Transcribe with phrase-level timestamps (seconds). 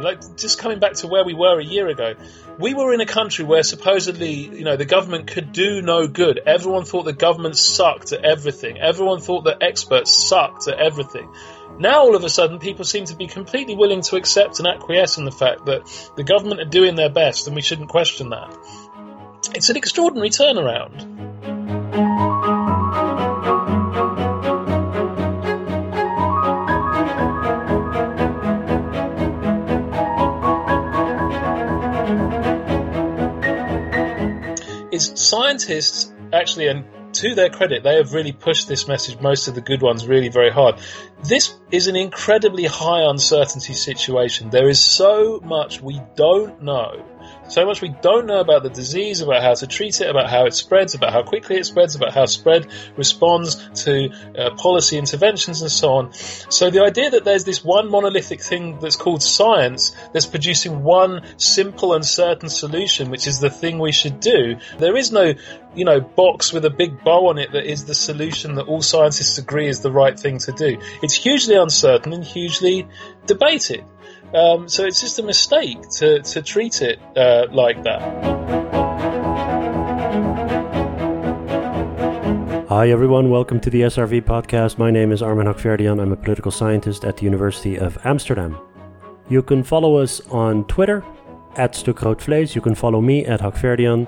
[0.00, 2.14] Like just coming back to where we were a year ago,
[2.58, 6.40] we were in a country where supposedly, you know, the government could do no good.
[6.44, 8.78] Everyone thought the government sucked at everything.
[8.78, 11.32] Everyone thought that experts sucked at everything.
[11.78, 15.16] Now all of a sudden, people seem to be completely willing to accept and acquiesce
[15.16, 18.54] in the fact that the government are doing their best, and we shouldn't question that.
[19.54, 21.29] It's an extraordinary turnaround.
[35.00, 39.54] Is scientists actually, and to their credit, they have really pushed this message, most of
[39.54, 40.76] the good ones, really very hard.
[41.24, 44.50] This is an incredibly high uncertainty situation.
[44.50, 47.04] There is so much we don't know
[47.50, 50.46] so much we don't know about the disease, about how to treat it, about how
[50.46, 55.60] it spreads, about how quickly it spreads, about how spread responds to uh, policy interventions
[55.60, 56.12] and so on.
[56.12, 61.22] So the idea that there's this one monolithic thing that's called science that's producing one
[61.38, 64.56] simple and certain solution, which is the thing we should do.
[64.78, 65.34] There is no,
[65.74, 68.82] you know, box with a big bow on it that is the solution that all
[68.82, 70.78] scientists agree is the right thing to do.
[71.02, 72.86] It's hugely uncertain and hugely
[73.26, 73.84] debated.
[74.34, 78.00] Um, so it's just a mistake to, to treat it uh, like that.
[82.68, 84.78] Hi everyone, welcome to the SRV podcast.
[84.78, 86.00] My name is Armen Hakhverdian.
[86.00, 88.56] I'm a political scientist at the University of Amsterdam.
[89.28, 91.04] You can follow us on Twitter
[91.56, 94.06] at Stuk You can follow me at Hakhverdian.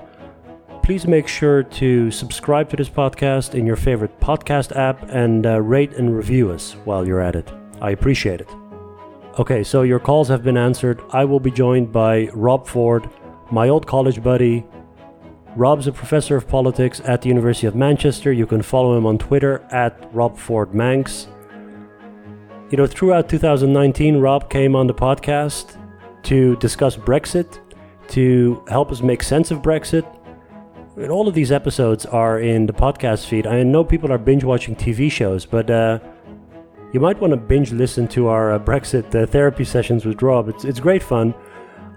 [0.83, 5.59] Please make sure to subscribe to this podcast in your favorite podcast app and uh,
[5.61, 7.51] rate and review us while you're at it.
[7.81, 8.62] I appreciate it.
[9.39, 11.01] Okay, so your calls have been answered.
[11.09, 13.09] I will be joined by Rob Ford,
[13.49, 14.63] my old college buddy.
[15.55, 18.31] Rob's a professor of politics at the University of Manchester.
[18.31, 21.29] You can follow him on Twitter at Rob Ford Manx.
[22.69, 25.79] You know, throughout 2019, Rob came on the podcast
[26.23, 27.59] to discuss Brexit,
[28.09, 30.05] to help us make sense of Brexit.
[30.95, 33.47] And all of these episodes are in the podcast feed.
[33.47, 35.97] I know people are binge watching TV shows, but uh,
[36.93, 40.47] you might want to binge listen to our uh, Brexit uh, therapy sessions with Rob.
[40.47, 41.33] It's, it's great fun.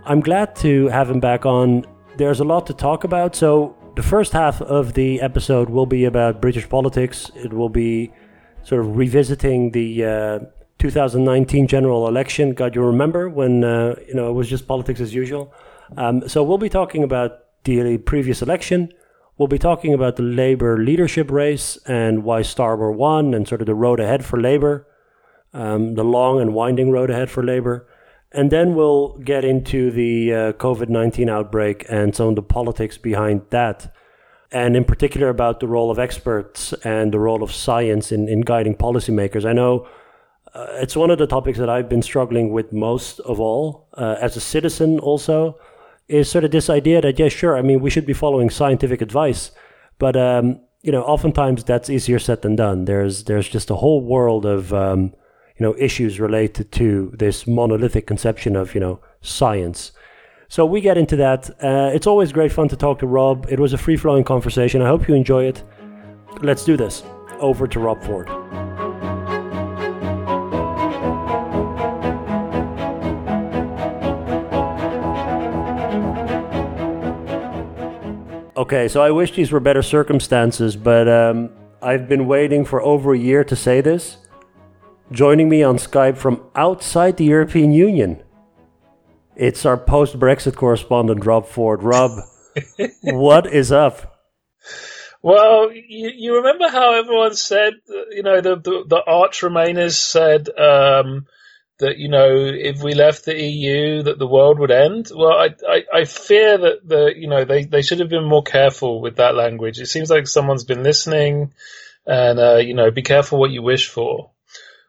[0.06, 1.84] I'm glad to have him back on.
[2.16, 3.36] There's a lot to talk about.
[3.36, 7.30] So, the first half of the episode will be about British politics.
[7.34, 8.12] It will be
[8.62, 10.38] sort of revisiting the uh,
[10.78, 12.52] 2019 general election.
[12.52, 15.52] God, you remember when uh, you know it was just politics as usual.
[15.96, 18.92] Um, so we'll be talking about the previous election.
[19.38, 23.66] We'll be talking about the Labour leadership race and why Starmer won and sort of
[23.66, 24.86] the road ahead for Labour,
[25.52, 27.86] um, the long and winding road ahead for Labour.
[28.32, 32.96] And then we'll get into the uh, COVID 19 outbreak and some of the politics
[32.96, 33.94] behind that.
[34.50, 38.40] And in particular, about the role of experts and the role of science in, in
[38.40, 39.44] guiding policymakers.
[39.44, 39.86] I know
[40.54, 44.16] uh, it's one of the topics that I've been struggling with most of all, uh,
[44.18, 45.58] as a citizen also
[46.08, 49.00] is sort of this idea that yeah, sure, I mean, we should be following scientific
[49.02, 49.50] advice,
[49.98, 52.84] but um, you know, oftentimes that's easier said than done.
[52.84, 55.14] There's there's just a whole world of um,
[55.58, 59.92] you know issues related to this monolithic conception of you know science.
[60.48, 61.50] So we get into that.
[61.62, 63.46] Uh, it's always great fun to talk to Rob.
[63.50, 64.80] It was a free flowing conversation.
[64.80, 65.64] I hope you enjoy it.
[66.40, 67.02] Let's do this.
[67.40, 68.65] Over to Rob Ford.
[78.56, 81.50] Okay, so I wish these were better circumstances, but um,
[81.82, 84.16] I've been waiting for over a year to say this.
[85.12, 88.22] Joining me on Skype from outside the European Union,
[89.36, 91.82] it's our post Brexit correspondent, Rob Ford.
[91.82, 92.12] Rob,
[93.02, 94.16] what is up?
[95.20, 97.74] Well, you, you, remember how everyone said,
[98.10, 101.26] you know, the, the, the arch remainers said, um,
[101.78, 105.10] that you know if we left the EU that the world would end.
[105.14, 108.42] Well, I, I, I fear that the you know they, they should have been more
[108.42, 109.78] careful with that language.
[109.78, 111.52] It seems like someone's been listening,
[112.06, 114.30] and uh, you know be careful what you wish for.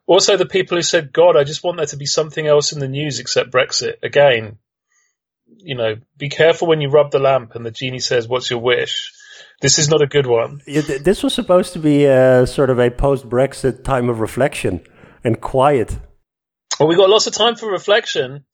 [0.05, 2.79] Also, the people who said, "God, I just want there to be something else in
[2.79, 4.57] the news except Brexit." Again,
[5.57, 8.59] you know, be careful when you rub the lamp and the genie says, "What's your
[8.59, 9.13] wish?"
[9.59, 10.61] This is not a good one.
[10.67, 14.81] This was supposed to be a, sort of a post-Brexit time of reflection
[15.23, 15.97] and quiet.
[16.79, 18.45] Well, we got lots of time for reflection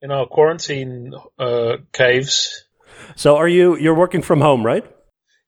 [0.00, 2.64] in our quarantine uh, caves.
[3.16, 4.84] So, are you you're working from home, right?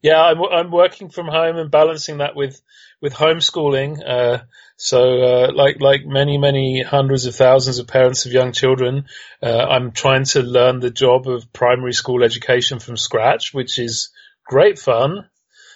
[0.03, 2.61] Yeah, I'm I'm working from home and balancing that with
[3.01, 3.99] with homeschooling.
[4.07, 4.43] Uh,
[4.77, 9.07] so, uh, like like many many hundreds of thousands of parents of young children,
[9.43, 14.11] uh, I'm trying to learn the job of primary school education from scratch, which is
[14.45, 15.29] great fun.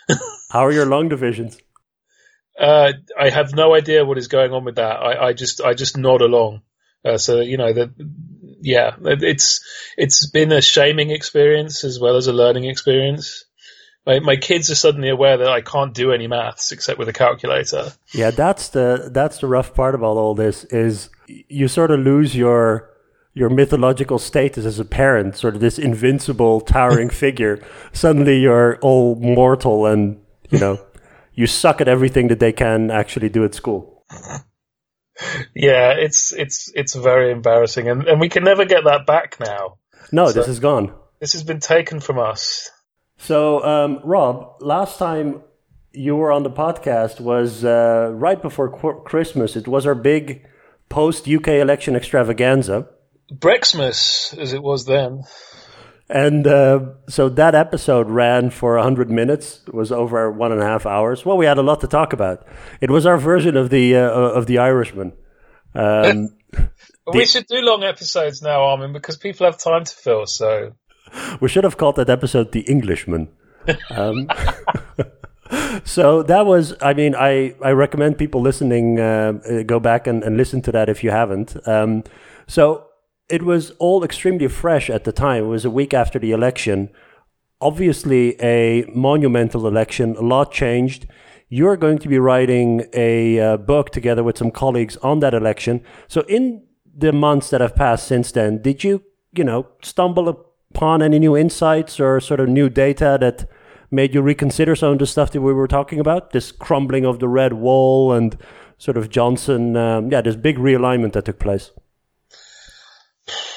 [0.51, 1.57] How are your long divisions?
[2.59, 4.97] Uh, I have no idea what is going on with that.
[4.97, 6.63] I, I just I just nod along.
[7.05, 7.91] Uh, so you know that
[8.61, 9.61] yeah, it's
[9.97, 13.45] it's been a shaming experience as well as a learning experience.
[14.05, 17.13] My, my kids are suddenly aware that I can't do any maths except with a
[17.13, 17.93] calculator.
[18.13, 22.37] Yeah, that's the that's the rough part about all this is you sort of lose
[22.37, 22.91] your
[23.35, 27.65] your mythological status as a parent, sort of this invincible, towering figure.
[27.93, 30.21] Suddenly, you're all mortal, and
[30.51, 30.81] you know
[31.35, 34.05] you suck at everything that they can actually do at school.
[35.55, 39.79] Yeah, it's it's it's very embarrassing, and and we can never get that back now.
[40.11, 40.93] No, so this is gone.
[41.21, 42.71] This has been taken from us.
[43.19, 45.43] So, um, Rob, last time
[45.93, 48.69] you were on the podcast was uh, right before
[49.05, 49.55] Christmas.
[49.55, 50.45] It was our big
[50.89, 52.89] post UK election extravaganza.
[53.33, 55.23] Brexmas, as it was then.
[56.13, 59.63] And uh, so that episode ran for 100 minutes.
[59.67, 61.25] It was over one and a half hours.
[61.25, 62.47] Well, we had a lot to talk about.
[62.83, 65.15] It was our version of the uh, of the Irishman.
[65.75, 66.29] Um,
[67.07, 70.27] we the, should do long episodes now, Armen, because people have time to fill.
[70.27, 70.75] So
[71.41, 73.29] we should have called that episode "The Englishman."
[73.89, 74.29] Um,
[75.85, 79.33] so that was, I mean, I, I recommend people listening uh,
[79.65, 81.57] go back and, and listen to that if you haven't.
[81.67, 82.05] Um,
[82.47, 82.89] so
[83.29, 85.45] it was all extremely fresh at the time.
[85.45, 86.91] It was a week after the election.
[87.61, 90.17] Obviously, a monumental election.
[90.17, 91.07] A lot changed.
[91.49, 95.83] You're going to be writing a uh, book together with some colleagues on that election.
[96.09, 96.65] So, in
[96.95, 99.03] the months that have passed since then, did you,
[99.35, 103.49] you know, stumble upon any new insights or sort of new data that
[103.91, 106.33] made you reconsider some of the stuff that we were talking about?
[106.33, 108.37] This crumbling of the red wall and
[108.79, 111.71] sort of Johnson, um, yeah, this big realignment that took place.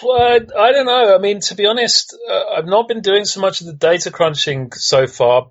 [0.03, 1.15] Well, I don't know.
[1.15, 4.11] I mean, to be honest, uh, I've not been doing so much of the data
[4.11, 5.49] crunching so far,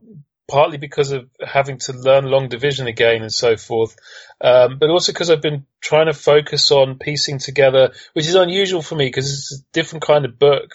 [0.48, 3.96] partly because of having to learn long division again and so forth,
[4.40, 8.82] um, but also because I've been trying to focus on piecing together, which is unusual
[8.82, 10.70] for me because it's a different kind of book.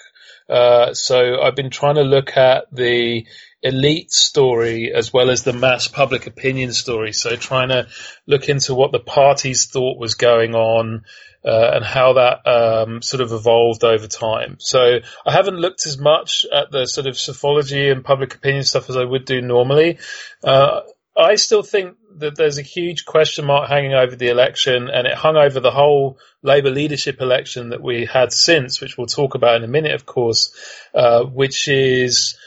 [0.50, 3.28] Uh, so I've been trying to look at the
[3.62, 7.14] elite story as well as the mass public opinion story.
[7.14, 7.88] So trying to
[8.26, 11.04] look into what the parties thought was going on,
[11.46, 14.58] uh, and how that um, sort of evolved over time.
[14.60, 18.90] So I haven't looked as much at the sort of psephology and public opinion stuff
[18.90, 20.00] as I would do normally.
[20.44, 20.82] Uh,
[21.18, 25.14] I still think that there's a huge question mark hanging over the election, and it
[25.14, 29.58] hung over the whole Labour leadership election that we had since, which we'll talk about
[29.58, 30.54] in a minute, of course,
[30.94, 32.38] uh, which is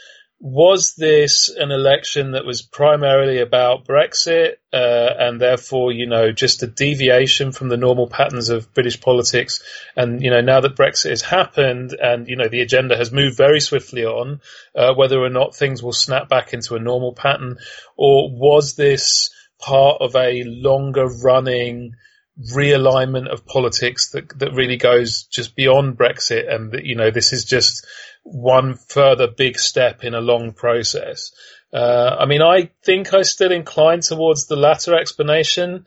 [0.43, 6.61] was this an election that was primarily about Brexit uh, and therefore, you know, just
[6.61, 9.63] a deviation from the normal patterns of British politics?
[9.95, 13.37] And, you know, now that Brexit has happened and, you know, the agenda has moved
[13.37, 14.41] very swiftly on,
[14.75, 17.59] uh, whether or not things will snap back into a normal pattern,
[17.95, 19.29] or was this
[19.59, 21.95] part of a longer running
[22.39, 27.33] realignment of politics that that really goes just beyond Brexit, and that you know this
[27.33, 27.85] is just
[28.23, 31.31] one further big step in a long process.
[31.71, 35.85] Uh, I mean, I think I still incline towards the latter explanation.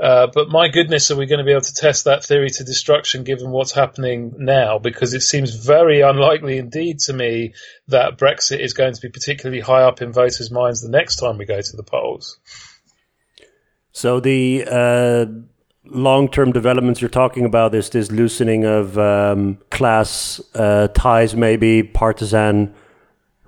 [0.00, 2.64] Uh, but my goodness, are we going to be able to test that theory to
[2.64, 4.78] destruction given what's happening now?
[4.78, 7.52] Because it seems very unlikely indeed to me
[7.88, 11.36] that Brexit is going to be particularly high up in voters' minds the next time
[11.36, 12.38] we go to the polls.
[13.92, 15.26] So the uh,
[15.84, 22.74] long-term developments you're talking about is this loosening of um, class uh, ties, maybe partisan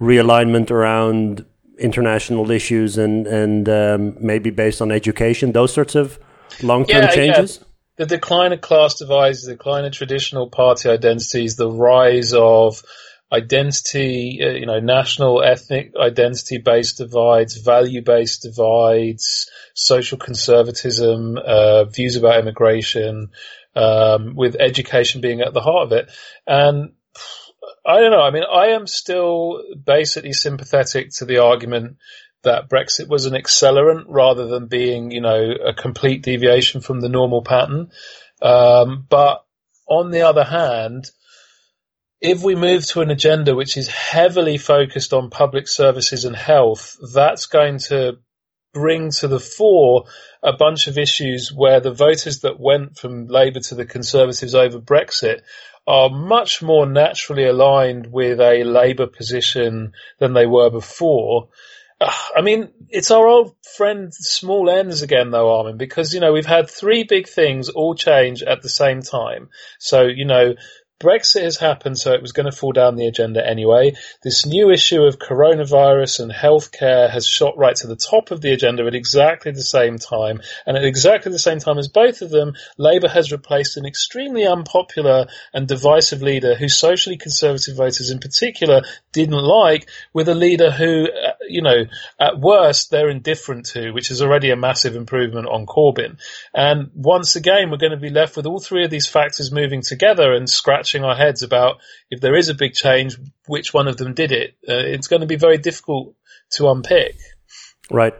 [0.00, 1.44] realignment around
[1.78, 6.18] international issues, and and um, maybe based on education, those sorts of
[6.62, 7.58] long-term yeah, changes.
[7.60, 7.66] Yeah.
[7.98, 12.82] The decline of class divides, the decline of traditional party identities, the rise of
[13.32, 21.84] identity, uh, you know, national, ethnic identity based divides, value based divides, social conservatism, uh,
[21.84, 23.30] views about immigration,
[23.74, 26.10] um, with education being at the heart of it.
[26.46, 26.92] And
[27.84, 28.22] I don't know.
[28.22, 31.96] I mean, I am still basically sympathetic to the argument
[32.42, 37.08] that Brexit was an accelerant rather than being, you know, a complete deviation from the
[37.08, 37.90] normal pattern.
[38.40, 39.44] Um, but
[39.86, 41.10] on the other hand,
[42.20, 46.96] if we move to an agenda which is heavily focused on public services and health,
[47.12, 48.18] that's going to
[48.72, 50.04] bring to the fore
[50.42, 54.80] a bunch of issues where the voters that went from Labour to the Conservatives over
[54.80, 55.40] Brexit
[55.86, 61.48] are much more naturally aligned with a Labour position than they were before.
[62.00, 66.46] I mean, it's our old friend small ends again though, Armen, because, you know, we've
[66.46, 69.50] had three big things all change at the same time.
[69.78, 70.54] So, you know,
[71.02, 73.94] Brexit has happened, so it was going to fall down the agenda anyway.
[74.22, 78.52] This new issue of coronavirus and healthcare has shot right to the top of the
[78.52, 80.40] agenda at exactly the same time.
[80.64, 84.46] And at exactly the same time as both of them, Labour has replaced an extremely
[84.46, 88.82] unpopular and divisive leader who socially conservative voters in particular
[89.12, 91.84] didn't like with a leader who, uh, you know,
[92.20, 96.18] at worst they're indifferent to, which is already a massive improvement on Corbyn.
[96.54, 99.82] And once again, we're going to be left with all three of these factors moving
[99.82, 101.80] together and scratching our heads about
[102.10, 104.54] if there is a big change, which one of them did it.
[104.68, 106.14] Uh, it's going to be very difficult
[106.52, 107.16] to unpick.
[107.90, 108.14] Right.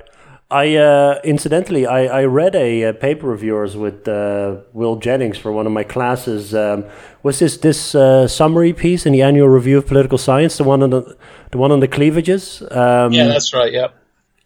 [0.53, 5.39] I uh, incidentally, I, I read a, a, paper of yours with uh, Will Jennings
[5.39, 6.55] for one of my classes.
[6.55, 6.85] Um,
[7.23, 10.83] was this this uh, summary piece in the annual review of political science, the one
[10.83, 11.17] on the
[11.53, 12.61] the one on the cleavages?
[12.71, 13.73] Um, yeah, that's right.
[13.73, 13.89] Yeah,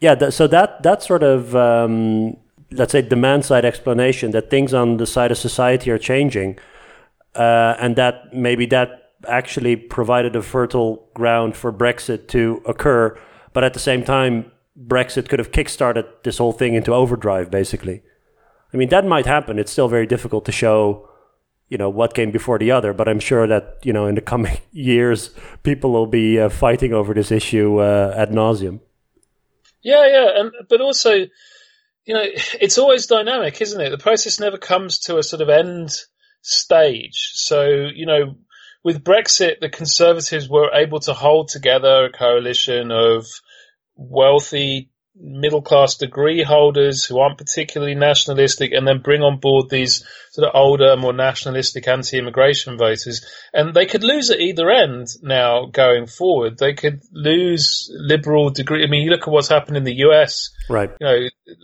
[0.00, 0.14] yeah.
[0.14, 2.37] Th- so that that sort of um,
[2.71, 6.56] let's say demand side explanation that things on the side of society are changing,
[7.36, 13.18] uh, and that maybe that actually provided a fertile ground for Brexit to occur,
[13.52, 18.02] but at the same time Brexit could have kickstarted this whole thing into overdrive, basically.
[18.72, 19.58] I mean, that might happen.
[19.58, 21.08] It's still very difficult to show,
[21.68, 22.92] you know, what came before the other.
[22.92, 25.30] But I'm sure that you know, in the coming years,
[25.62, 28.80] people will be uh, fighting over this issue uh, ad nauseum.
[29.82, 32.24] Yeah, yeah, and but also, you know,
[32.60, 33.90] it's always dynamic, isn't it?
[33.90, 35.90] The process never comes to a sort of end
[36.46, 37.32] stage.
[37.34, 38.36] So, you know,
[38.84, 43.26] with Brexit, the Conservatives were able to hold together a coalition of
[43.96, 50.04] wealthy middle class degree holders who aren't particularly nationalistic and then bring on board these
[50.30, 53.26] sort of older, more nationalistic anti-immigration voters.
[53.54, 56.58] And they could lose at either end now going forward.
[56.58, 58.85] They could lose liberal degree.
[58.85, 60.50] I mean, you look at what's happened in the US.
[60.68, 60.90] Right.
[61.00, 61.18] You know,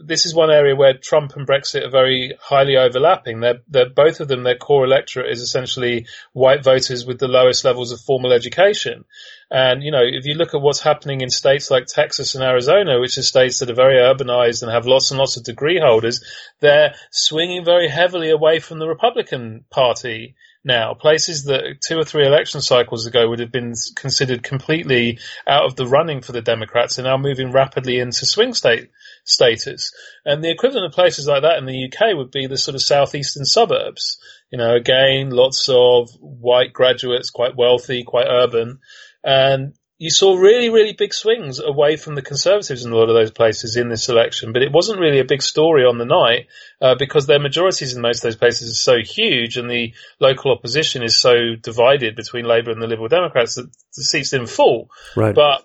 [0.06, 3.40] this is one area where Trump and Brexit are very highly overlapping.
[3.40, 7.64] They're, they're both of them, their core electorate is essentially white voters with the lowest
[7.64, 9.04] levels of formal education.
[9.52, 12.98] And, you know, if you look at what's happening in states like Texas and Arizona,
[12.98, 16.24] which are states that are very urbanized and have lots and lots of degree holders,
[16.60, 20.94] they're swinging very heavily away from the Republican Party now.
[20.94, 25.76] Places that two or three election cycles ago would have been considered completely out of
[25.76, 28.88] the running for the Democrats are now moving rapidly into swing state
[29.24, 29.92] status.
[30.24, 32.82] And the equivalent of places like that in the UK would be the sort of
[32.82, 34.16] southeastern suburbs.
[34.50, 38.80] You know, again, lots of white graduates, quite wealthy, quite urban,
[39.24, 43.14] and you saw really, really big swings away from the Conservatives in a lot of
[43.14, 46.48] those places in this election, but it wasn't really a big story on the night
[46.80, 50.50] uh, because their majorities in most of those places are so huge and the local
[50.50, 54.90] opposition is so divided between Labour and the Liberal Democrats that the seats didn't fall.
[55.14, 55.36] Right.
[55.36, 55.64] But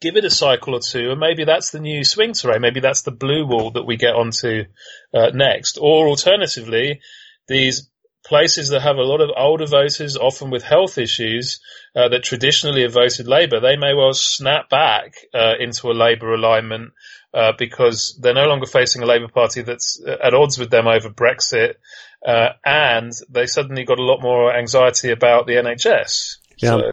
[0.00, 2.62] give it a cycle or two, and maybe that's the new swing terrain.
[2.62, 4.64] Maybe that's the blue wall that we get onto
[5.12, 5.76] uh, next.
[5.78, 7.00] Or alternatively,
[7.48, 7.90] these
[8.24, 11.60] places that have a lot of older voters, often with health issues,
[11.94, 16.34] uh, that traditionally have voted Labour, they may well snap back uh, into a Labour
[16.34, 16.92] alignment
[17.34, 20.86] uh, because they're no longer facing a Labour Party that's uh, at odds with them
[20.86, 21.74] over Brexit,
[22.26, 26.38] uh, and they suddenly got a lot more anxiety about the NHS.
[26.58, 26.92] Yeah, so.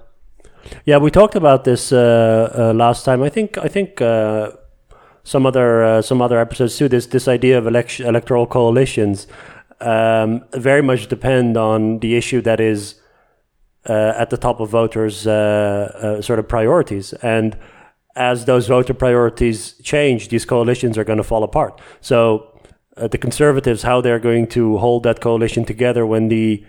[0.86, 3.24] yeah, we talked about this uh, last time.
[3.24, 4.00] I think I think
[5.24, 6.90] some other some other episodes too.
[6.90, 9.28] This this idea of election, electoral coalitions
[9.82, 12.96] um, very much depend on the issue that is
[13.90, 17.14] uh, at the top of voters' uh, uh, sort of priorities.
[17.14, 17.58] And
[18.16, 21.82] as those voter priorities change, these coalitions are going to fall apart.
[22.02, 22.60] So
[22.98, 26.64] uh, the conservatives, how they're going to hold that coalition together when the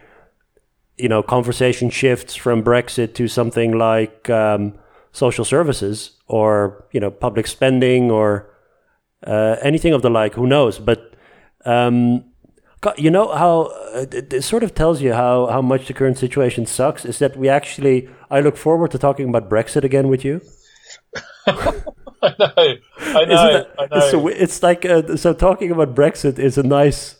[0.98, 4.78] you know conversation shifts from Brexit to something like um,
[5.12, 8.48] social services or you know public spending or
[9.26, 10.34] uh, anything of the like.
[10.34, 10.78] Who knows?
[10.78, 11.14] But
[11.64, 12.24] um,
[12.96, 13.62] you know how
[13.94, 17.36] uh, it, sort of tells you how, how much the current situation sucks is that
[17.36, 20.40] we actually I look forward to talking about Brexit again with you.
[21.46, 24.10] I know, I know, I know.
[24.10, 27.16] So it's like uh, so talking about Brexit is a nice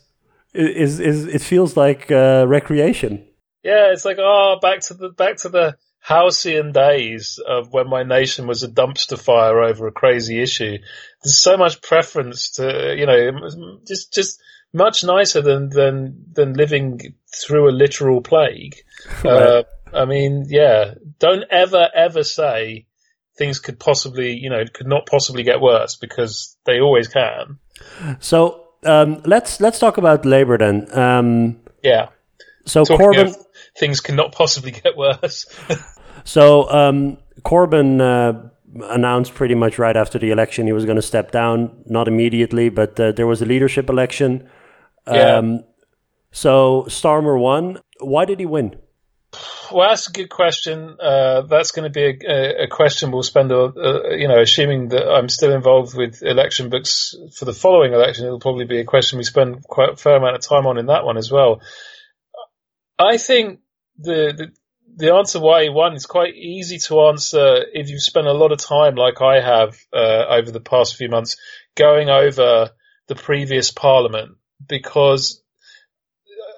[0.55, 3.27] is is it feels like uh, recreation.
[3.63, 8.03] Yeah, it's like oh, back to the back to the halcyon days of when my
[8.03, 10.79] nation was a dumpster fire over a crazy issue.
[11.23, 14.41] There's so much preference to you know just just
[14.73, 18.77] much nicer than than than living through a literal plague.
[19.25, 19.43] Right.
[19.43, 19.63] Uh,
[19.93, 22.87] I mean, yeah, don't ever ever say
[23.37, 27.59] things could possibly, you know, could not possibly get worse because they always can.
[28.21, 30.87] So um, let's let's talk about Labour then.
[30.97, 32.09] Um, yeah.
[32.65, 33.45] So Talking Corbyn,
[33.77, 35.47] things cannot possibly get worse.
[36.25, 38.49] so um, Corbyn uh,
[38.89, 42.69] announced pretty much right after the election he was going to step down, not immediately,
[42.69, 44.49] but uh, there was a leadership election.
[45.07, 45.37] Yeah.
[45.37, 45.65] Um,
[46.31, 47.79] so Starmer won.
[48.01, 48.77] Why did he win?
[49.73, 50.97] well, that's a good question.
[51.01, 54.89] Uh, that's going to be a, a, question we'll spend, a, a, you know, assuming
[54.89, 58.85] that I'm still involved with election books for the following election, it'll probably be a
[58.85, 61.63] question we spend quite a fair amount of time on in that one as well.
[62.99, 63.61] I think
[63.99, 64.53] the, the,
[64.97, 68.53] the answer why he won is quite easy to answer if you've spent a lot
[68.53, 71.37] of time, like I have uh, over the past few months,
[71.75, 72.71] going over
[73.09, 74.37] the previous parliament
[74.69, 75.43] because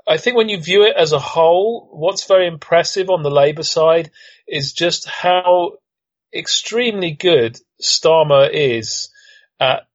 [0.07, 3.63] I think when you view it as a whole, what's very impressive on the Labour
[3.63, 4.11] side
[4.47, 5.79] is just how
[6.35, 9.09] extremely good Starmer is
[9.59, 9.87] at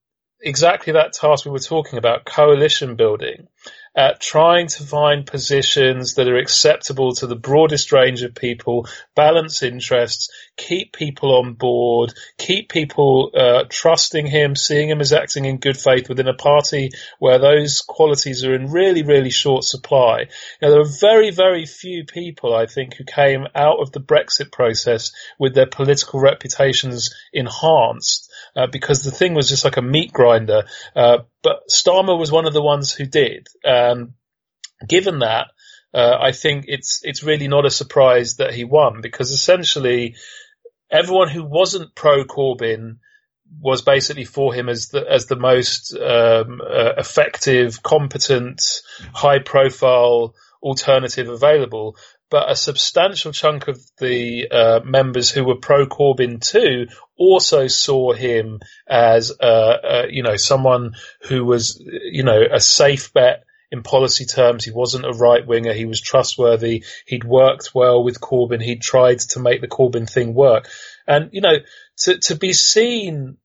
[0.41, 3.48] exactly that task we were talking about, coalition building
[3.95, 9.63] at trying to find positions that are acceptable to the broadest range of people, balance
[9.63, 15.57] interests, keep people on board, keep people uh, trusting him, seeing him as acting in
[15.57, 20.25] good faith within a party where those qualities are in really, really short supply.
[20.61, 24.51] Now, there are very, very few people, I think, who came out of the Brexit
[24.51, 30.11] process with their political reputations enhanced uh, because the thing was just like a meat
[30.11, 30.63] grinder.
[30.95, 33.47] Uh, but Starmer was one of the ones who did.
[33.65, 34.13] Um,
[34.87, 35.47] given that,
[35.93, 40.15] uh, I think it's it's really not a surprise that he won because essentially
[40.91, 42.97] everyone who wasn't pro Corbyn
[43.59, 48.61] was basically for him as the as the most um, uh, effective, competent,
[49.13, 51.95] high profile alternative available
[52.29, 58.13] but a substantial chunk of the uh, members who were pro Corbyn too also saw
[58.13, 60.93] him as, uh, uh, you know, someone
[61.27, 64.63] who was, you know, a safe bet in policy terms.
[64.63, 65.73] He wasn't a right winger.
[65.73, 66.83] He was trustworthy.
[67.05, 68.61] He'd worked well with Corbyn.
[68.61, 70.67] He'd tried to make the Corbyn thing work.
[71.07, 71.57] And, you know,
[72.03, 73.37] to, to be seen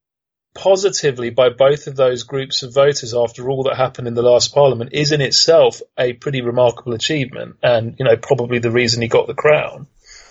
[0.54, 4.54] positively by both of those groups of voters after all that happened in the last
[4.54, 9.08] parliament is in itself a pretty remarkable achievement and you know probably the reason he
[9.08, 9.87] got the crown.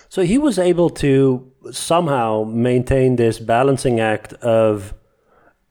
[0.08, 4.94] So he was able to somehow maintain this balancing act of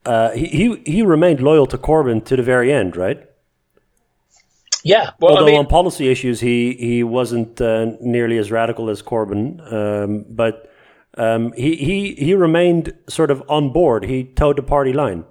[0.05, 3.27] uh, he, he remained loyal to Corbyn to the very end right?
[4.83, 8.91] Yeah well, although I mean, on policy issues he he wasn't uh, nearly as radical
[8.91, 10.69] as Corbyn um, but
[11.17, 14.05] um, he, he, he remained sort of on board.
[14.05, 15.25] He towed the party line.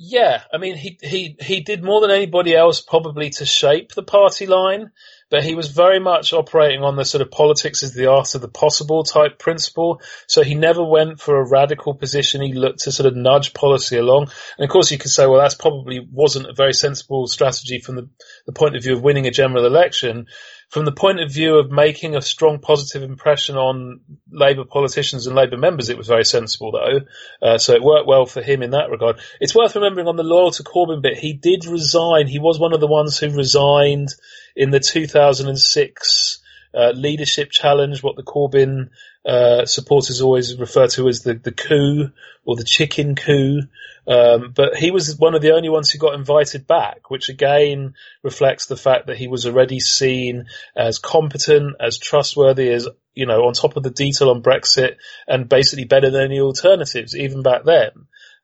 [0.00, 4.04] Yeah, I mean, he, he, he did more than anybody else probably to shape the
[4.04, 4.92] party line,
[5.28, 8.40] but he was very much operating on the sort of politics is the art of
[8.40, 10.00] the possible type principle.
[10.28, 12.42] So he never went for a radical position.
[12.42, 14.30] He looked to sort of nudge policy along.
[14.56, 17.96] And of course you could say, well, that's probably wasn't a very sensible strategy from
[17.96, 18.08] the,
[18.46, 20.28] the point of view of winning a general election
[20.68, 24.00] from the point of view of making a strong positive impression on
[24.30, 27.00] Labour politicians and Labour members, it was very sensible though.
[27.46, 29.18] Uh, so it worked well for him in that regard.
[29.40, 32.26] It's worth remembering on the loyal to Corbyn bit, he did resign.
[32.26, 34.08] He was one of the ones who resigned
[34.54, 36.40] in the 2006
[36.74, 38.90] uh, leadership challenge, what the Corbyn
[39.28, 42.10] uh, supporters always refer to as the, the coup
[42.46, 43.60] or the chicken coup.
[44.06, 47.92] Um, but he was one of the only ones who got invited back, which again
[48.22, 53.44] reflects the fact that he was already seen as competent, as trustworthy, as, you know,
[53.44, 57.64] on top of the detail on Brexit and basically better than any alternatives, even back
[57.64, 57.90] then.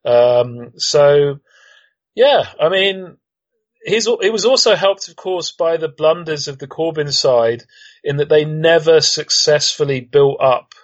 [0.05, 1.41] Um, so,
[2.15, 3.17] yeah, I mean,
[3.87, 7.65] it was also helped, of course, by the blunders of the Corbyn side
[8.05, 10.75] in that they never successfully built up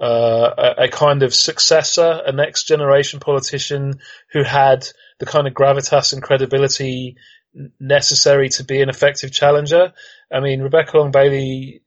[0.00, 4.00] uh, a, a, kind of successor, a next generation politician
[4.32, 4.88] who had
[5.20, 7.16] the kind of gravitas and credibility
[7.78, 9.92] necessary to be an effective challenger.
[10.32, 11.82] I mean, Rebecca Long Bailey,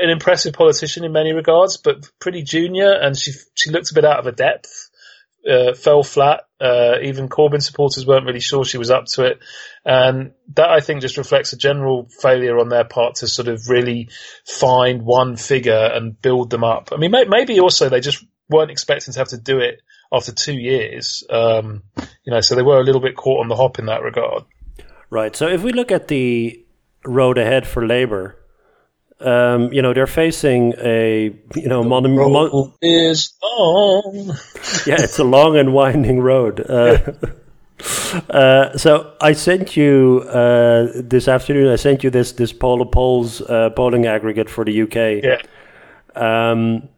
[0.00, 4.04] an impressive politician in many regards, but pretty junior, and she she looked a bit
[4.04, 4.87] out of her depth
[5.48, 6.42] uh, fell flat.
[6.60, 9.38] Uh, even Corbyn supporters weren't really sure she was up to it.
[9.84, 13.68] And that I think just reflects a general failure on their part to sort of
[13.68, 14.08] really
[14.44, 16.90] find one figure and build them up.
[16.92, 19.80] I mean, may- maybe also they just weren't expecting to have to do it
[20.12, 21.24] after two years.
[21.30, 21.82] Um,
[22.24, 24.44] you know, so they were a little bit caught on the hop in that regard.
[25.10, 25.34] Right.
[25.34, 26.64] So if we look at the
[27.04, 28.36] road ahead for Labour,
[29.20, 34.26] um, you know, they're facing a, you know, mon- mon- is long.
[34.86, 36.60] yeah, it's a long and winding road.
[36.60, 37.12] Uh,
[38.30, 41.72] uh, so I sent you uh, this afternoon.
[41.72, 45.24] I sent you this this poll of polls uh, polling aggregate for the UK.
[45.24, 45.42] Yeah.
[46.14, 46.88] Um,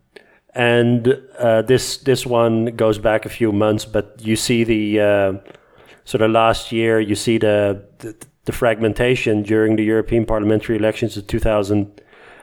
[0.55, 5.33] and uh, this this one goes back a few months, but you see the uh,
[6.05, 7.01] sort of last year.
[7.01, 12.01] You see the, the the fragmentation during the European parliamentary elections of 2000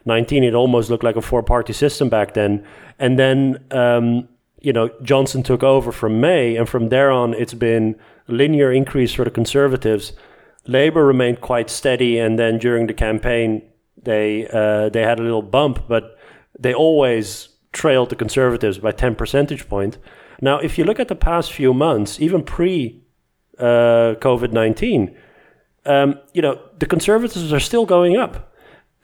[0.08, 2.66] 19, it almost looked like a four party system back then.
[2.98, 4.28] And then, um,
[4.60, 7.96] you know, Johnson took over from May, and from there on, it's been
[8.28, 10.14] a linear increase for the Conservatives.
[10.66, 13.62] Labour remained quite steady, and then during the campaign,
[14.02, 16.18] they uh, they had a little bump, but
[16.58, 19.98] they always trailed the Conservatives by 10 percentage point.
[20.42, 23.04] Now, if you look at the past few months, even pre
[23.60, 25.16] uh, COVID 19,
[25.86, 28.47] um, you know, the Conservatives are still going up.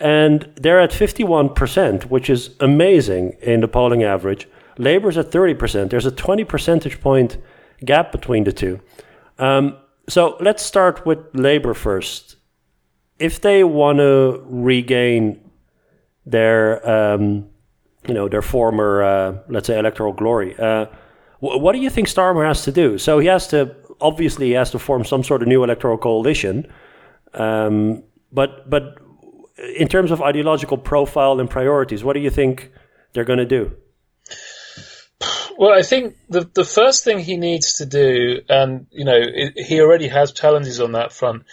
[0.04, 4.50] And they're at 51%, which is amazing in the polling average.
[4.78, 5.90] Labour's at 30%.
[5.90, 7.38] There's a 20 percentage point
[7.86, 8.82] gap between the two.
[9.40, 9.78] Um,
[10.10, 12.36] so let's start with Labour first.
[13.18, 15.40] If they want to regain
[16.26, 17.48] their, um,
[18.06, 20.88] you know, their former, uh, let's say, electoral glory, uh,
[21.40, 22.98] what do you think Starmer has to do?
[22.98, 26.68] So he has to obviously he has to form some sort of new electoral coalition.
[27.34, 28.98] Um, but but
[29.58, 32.72] in terms of ideological profile and priorities, what do you think
[33.14, 33.76] they're going to do?
[35.58, 39.54] Well, I think the the first thing he needs to do, and you know, it,
[39.58, 41.44] he already has challenges on that front,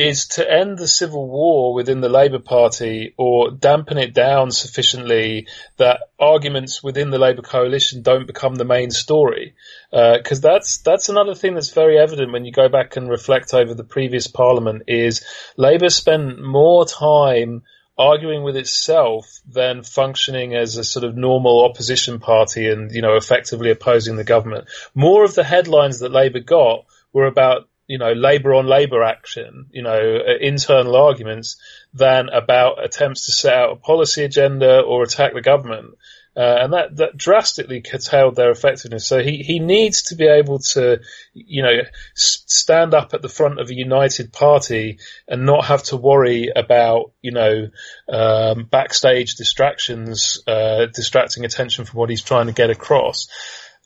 [0.00, 5.46] is to end the civil war within the Labour Party or dampen it down sufficiently
[5.76, 9.54] that arguments within the Labour coalition don't become the main story.
[9.90, 13.52] Because uh, that's that's another thing that's very evident when you go back and reflect
[13.52, 15.22] over the previous Parliament is
[15.58, 17.62] Labour spent more time
[17.98, 23.16] arguing with itself than functioning as a sort of normal opposition party and you know
[23.16, 24.66] effectively opposing the government.
[24.94, 29.66] More of the headlines that Labour got were about you know, labour on labour action,
[29.72, 31.56] you know, uh, internal arguments
[31.92, 35.96] than about attempts to set out a policy agenda or attack the government.
[36.36, 39.08] Uh, and that, that drastically curtailed their effectiveness.
[39.08, 41.00] So he, he needs to be able to,
[41.34, 41.80] you know,
[42.16, 46.48] s- stand up at the front of a united party and not have to worry
[46.54, 47.70] about, you know,
[48.08, 53.26] um, backstage distractions, uh, distracting attention from what he's trying to get across.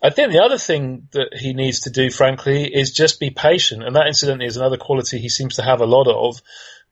[0.04, 3.82] I think the other thing that he needs to do, frankly, is just be patient.
[3.82, 6.42] And that incidentally is another quality he seems to have a lot of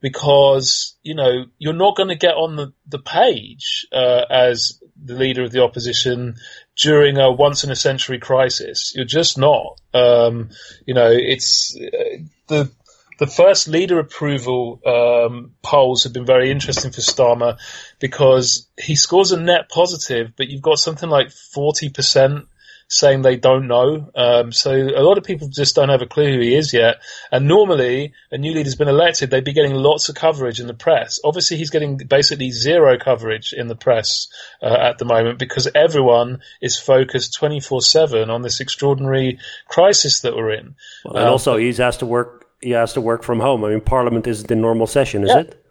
[0.00, 5.14] because, you know, you're not going to get on the, the page, uh, as the
[5.14, 6.36] leader of the opposition
[6.74, 8.94] during a once in a century crisis.
[8.96, 9.78] You're just not.
[9.92, 10.48] Um,
[10.86, 12.70] you know, it's uh, the,
[13.18, 17.58] the first leader approval um, polls have been very interesting for Starmer
[17.98, 22.46] because he scores a net positive, but you've got something like 40%
[22.92, 24.10] saying they don't know.
[24.14, 26.96] Um, so a lot of people just don't have a clue who he is yet.
[27.30, 30.74] And normally, a new leader's been elected, they'd be getting lots of coverage in the
[30.74, 31.18] press.
[31.24, 34.28] Obviously, he's getting basically zero coverage in the press
[34.62, 40.52] uh, at the moment because everyone is focused 24/7 on this extraordinary crisis that we're
[40.52, 40.74] in.
[41.06, 42.46] Well, and um, also, he's asked to work.
[42.60, 43.64] He has to work from home.
[43.64, 45.38] I mean, Parliament isn't in normal session, is yeah.
[45.40, 45.64] it?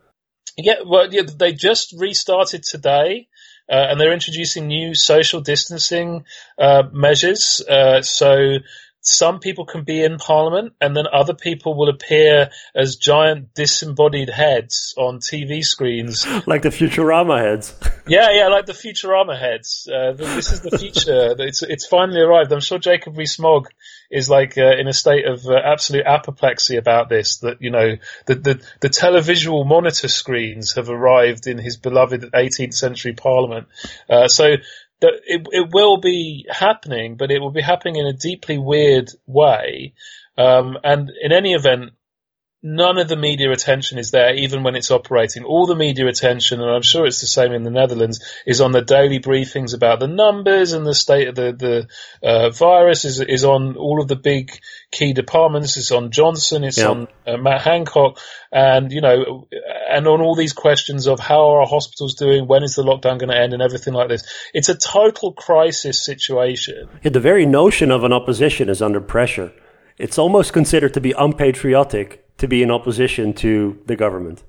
[0.57, 3.27] Yeah, well, yeah, they just restarted today.
[3.71, 6.25] Uh, and they're introducing new social distancing
[6.60, 7.62] uh, measures.
[7.69, 8.57] Uh, so
[9.02, 14.30] some people can be in Parliament, and then other people will appear as giant disembodied
[14.30, 17.74] heads on TV screens, like the Futurama heads.
[18.08, 19.90] yeah, yeah, like the Futurama heads.
[19.92, 21.36] Uh, this is the future.
[21.40, 22.52] it's it's finally arrived.
[22.52, 23.70] I'm sure Jacob Rees-Mogg
[24.12, 27.38] is like uh, in a state of uh, absolute apoplexy about this.
[27.38, 27.96] That you know
[28.28, 33.68] the, the the televisual monitor screens have arrived in his beloved 18th century Parliament.
[34.08, 34.58] Uh, so
[35.02, 39.10] that it it will be happening, but it will be happening in a deeply weird
[39.26, 39.94] way.
[40.38, 41.92] Um, and in any event,
[42.63, 45.43] none of the media attention is there, even when it's operating.
[45.43, 48.71] All the media attention, and I'm sure it's the same in the Netherlands, is on
[48.71, 51.54] the daily briefings about the numbers and the state of the,
[52.21, 54.52] the uh, virus, is, is on all of the big
[54.91, 55.76] key departments.
[55.78, 58.19] It's on Johnson, it's on uh, Matt Hancock,
[58.52, 59.47] and, you know,
[59.89, 63.17] and on all these questions of how are our hospitals doing, when is the lockdown
[63.17, 64.24] going to end, and everything like this.
[64.54, 66.89] It's a total crisis situation.
[67.04, 69.52] Yeah, the very notion of an opposition is under pressure.
[69.97, 74.43] It's almost considered to be unpatriotic to be in opposition to the government.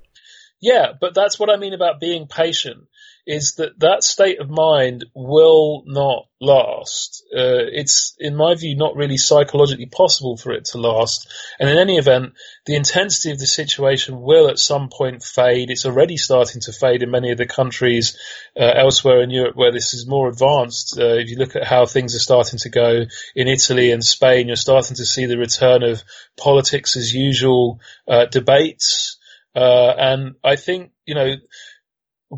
[0.59, 2.87] Yeah, but that's what I mean about being patient.
[3.25, 7.23] Is that that state of mind will not last?
[7.33, 11.31] Uh, it's, in my view, not really psychologically possible for it to last.
[11.57, 12.33] And in any event,
[12.65, 15.69] the intensity of the situation will at some point fade.
[15.69, 18.17] It's already starting to fade in many of the countries
[18.59, 20.99] uh, elsewhere in Europe where this is more advanced.
[20.99, 23.05] Uh, if you look at how things are starting to go
[23.35, 26.03] in Italy and Spain, you're starting to see the return of
[26.35, 29.17] politics as usual uh, debates.
[29.55, 31.35] Uh, and I think, you know,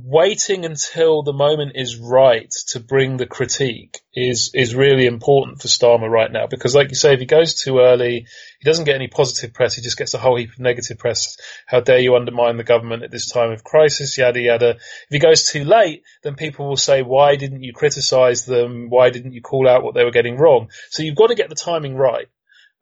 [0.03, 5.67] waiting until the moment is right to bring the critique is is really important for
[5.67, 8.25] Starmer right now because, like you say, if he goes too early,
[8.59, 9.75] he doesn't get any positive press.
[9.75, 11.37] He just gets a whole heap of negative press.
[11.65, 14.17] How dare you undermine the government at this time of crisis?
[14.17, 14.69] Yada yada.
[14.71, 18.89] If he goes too late, then people will say, "Why didn't you criticise them?
[18.89, 21.49] Why didn't you call out what they were getting wrong?" So you've got to get
[21.49, 22.27] the timing right.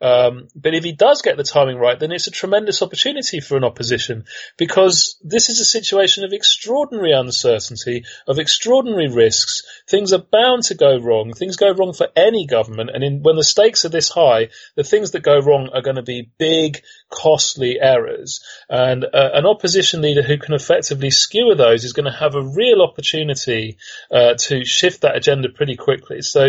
[0.04, 3.56] Um, but if he does get the timing right, then it's a tremendous opportunity for
[3.56, 4.26] an opposition
[4.58, 9.64] because this is a situation of extraordinary uncertainty, of extraordinary risks.
[9.88, 11.32] Things are bound to go wrong.
[11.32, 12.90] Things go wrong for any government.
[12.94, 15.96] And in, when the stakes are this high, the things that go wrong are going
[15.96, 18.42] to be big, costly errors.
[18.70, 22.42] And uh, an opposition leader who can effectively skewer those is going to have a
[22.42, 23.78] real opportunity
[24.12, 26.22] uh, to shift that agenda pretty quickly.
[26.22, 26.46] So,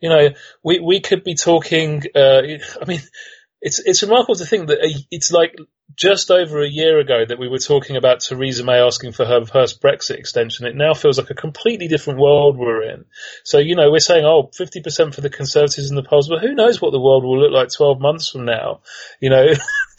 [0.00, 0.30] you know,
[0.62, 2.40] we, we could be talking, uh,
[2.80, 2.93] I mean,
[3.60, 4.78] it's it's remarkable to think that
[5.10, 5.56] it's like
[5.96, 9.44] just over a year ago that we were talking about Theresa May asking for her
[9.44, 10.66] first Brexit extension.
[10.66, 13.04] It now feels like a completely different world we're in.
[13.44, 16.54] So, you know, we're saying, oh, 50% for the Conservatives in the polls, but who
[16.54, 18.80] knows what the world will look like 12 months from now?
[19.20, 19.46] You know,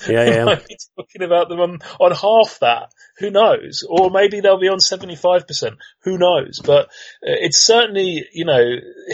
[0.08, 0.44] yeah, yeah.
[0.46, 2.92] might be talking about them on, on half that.
[3.20, 3.86] Who knows?
[3.88, 5.78] Or maybe they'll be on 75%.
[6.04, 6.60] Who knows?
[6.64, 8.62] But uh, it's certainly, you know,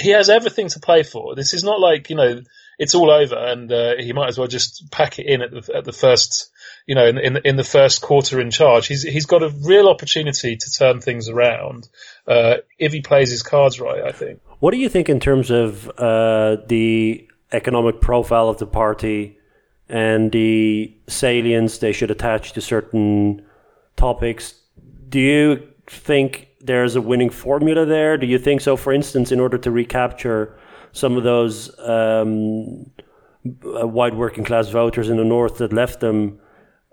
[0.02, 1.36] he has everything to play for.
[1.36, 2.42] This is not like, you know,
[2.82, 5.76] it's all over, and uh, he might as well just pack it in at the
[5.76, 6.50] at the first,
[6.88, 8.88] you know, in, in in the first quarter in charge.
[8.88, 11.88] He's he's got a real opportunity to turn things around
[12.28, 14.04] uh, if he plays his cards right.
[14.04, 14.42] I think.
[14.62, 19.38] What do you think in terms of uh, the economic profile of the party
[19.88, 23.46] and the salience they should attach to certain
[23.96, 24.56] topics?
[25.08, 28.18] Do you think there's a winning formula there?
[28.18, 28.76] Do you think so?
[28.76, 30.58] For instance, in order to recapture
[30.92, 32.92] some of those um,
[33.46, 36.40] uh, white working class voters in the north that left them.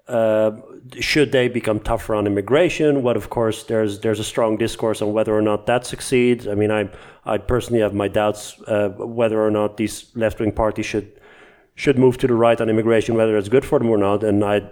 [0.07, 0.53] Uh,
[1.01, 3.03] should they become tougher on immigration?
[3.03, 6.49] What, of course, there's there's a strong discourse on whether or not that succeeds.
[6.49, 6.89] I mean, I
[7.27, 11.13] I personally have my doubts uh, whether or not these left wing parties should
[11.75, 14.25] should move to the right on immigration, whether it's good for them or not.
[14.25, 14.63] And I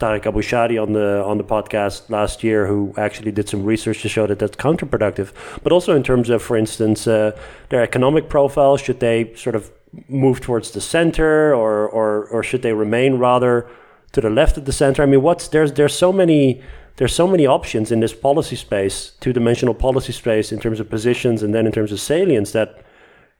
[0.00, 4.08] Tarik Abou-Chadi on the on the podcast last year, who actually did some research to
[4.08, 5.32] show that that's counterproductive.
[5.62, 7.30] But also in terms of, for instance, uh,
[7.68, 9.70] their economic profile, should they sort of
[10.08, 13.68] move towards the center, or or or should they remain rather
[14.12, 15.02] to the left of the center?
[15.02, 16.60] I mean, what's there's there's so many
[16.96, 20.90] there's so many options in this policy space, two dimensional policy space in terms of
[20.90, 22.84] positions and then in terms of salience that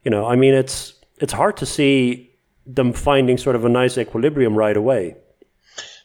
[0.03, 2.31] you know, I mean, it's it's hard to see
[2.65, 5.15] them finding sort of a nice equilibrium right away.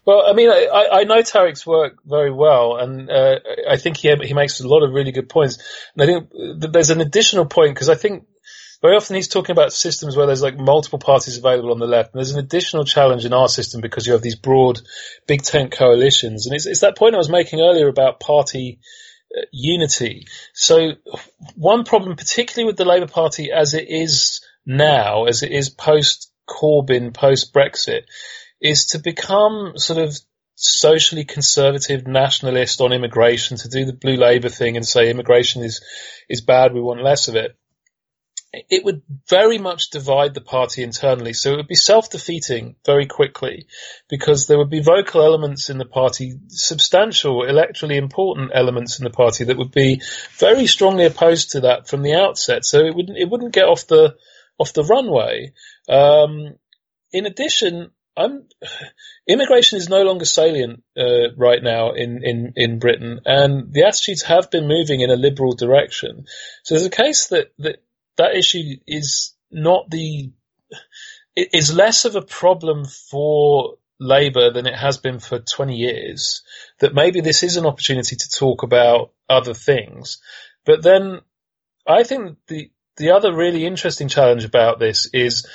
[0.07, 4.15] Well, I mean, I, I know Tarik's work very well, and uh, I think he
[4.23, 5.59] he makes a lot of really good points.
[5.95, 8.25] And I think there's an additional point because I think
[8.83, 12.15] very often he's talking about systems where there's like multiple parties available on the left.
[12.15, 14.81] And there's an additional challenge in our system because you have these broad
[15.27, 16.47] big tent coalitions.
[16.47, 18.81] And it's, it's that point I was making earlier about party
[19.37, 20.27] uh, unity.
[20.55, 20.93] So
[21.57, 26.33] one problem, particularly with the Labour Party as it is now, as it is post
[26.49, 28.05] Corbyn, post Brexit,
[28.61, 30.17] is to become sort of
[30.55, 35.83] socially conservative nationalist on immigration, to do the blue Labour thing and say immigration is,
[36.29, 37.57] is bad, we want less of it.
[38.53, 43.69] It would very much divide the party internally, so it would be self-defeating very quickly
[44.11, 49.11] because there would be vocal elements in the party, substantial, electorally important elements in the
[49.11, 50.03] party that would be
[50.37, 52.65] very strongly opposed to that from the outset.
[52.65, 54.17] So it wouldn't, it wouldn't get off the,
[54.59, 55.53] off the runway.
[55.89, 56.57] Um,
[57.13, 58.45] in addition, I'm,
[59.27, 64.23] immigration is no longer salient uh, right now in, in, in Britain, and the attitudes
[64.23, 66.27] have been moving in a liberal direction.
[66.65, 67.83] So there's a case that that,
[68.17, 70.33] that issue is not the
[71.37, 76.43] is less of a problem for Labour than it has been for 20 years.
[76.81, 80.19] That maybe this is an opportunity to talk about other things,
[80.65, 81.21] but then
[81.87, 85.47] I think the the other really interesting challenge about this is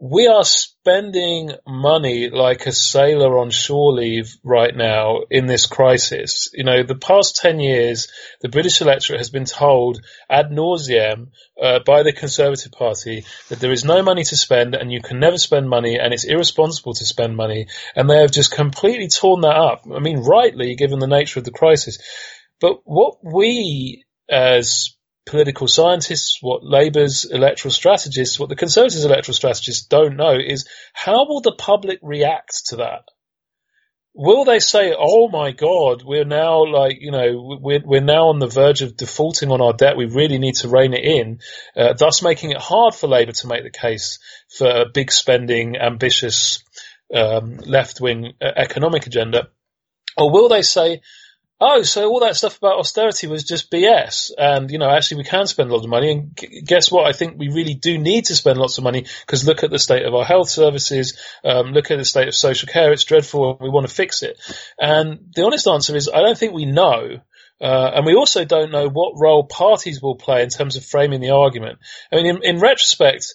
[0.00, 6.50] we are spending money like a sailor on shore leave right now in this crisis.
[6.52, 8.08] You know, the past 10 years,
[8.40, 11.28] the British electorate has been told ad nauseum
[11.62, 15.20] uh, by the Conservative Party that there is no money to spend and you can
[15.20, 17.68] never spend money and it's irresponsible to spend money.
[17.94, 19.84] And they have just completely torn that up.
[19.94, 21.98] I mean, rightly, given the nature of the crisis.
[22.60, 24.93] But what we as
[25.26, 31.26] political scientists, what Labour's electoral strategists, what the Conservatives' electoral strategists don't know is how
[31.26, 33.04] will the public react to that?
[34.16, 38.38] Will they say, "Oh my God, we're now like you know we're we're now on
[38.38, 39.96] the verge of defaulting on our debt.
[39.96, 41.40] We really need to rein it in,"
[41.76, 44.20] uh, thus making it hard for Labour to make the case
[44.56, 46.62] for a big spending, ambitious
[47.12, 49.48] um, left-wing uh, economic agenda?
[50.16, 51.00] Or will they say,
[51.60, 54.30] oh, so all that stuff about austerity was just BS.
[54.36, 56.10] And, you know, actually we can spend a lot of money.
[56.10, 57.06] And g- guess what?
[57.06, 59.78] I think we really do need to spend lots of money because look at the
[59.78, 61.18] state of our health services.
[61.44, 62.92] Um, look at the state of social care.
[62.92, 64.38] It's dreadful we want to fix it.
[64.78, 67.20] And the honest answer is I don't think we know.
[67.60, 71.20] Uh, and we also don't know what role parties will play in terms of framing
[71.20, 71.78] the argument.
[72.12, 73.32] I mean, in, in retrospect,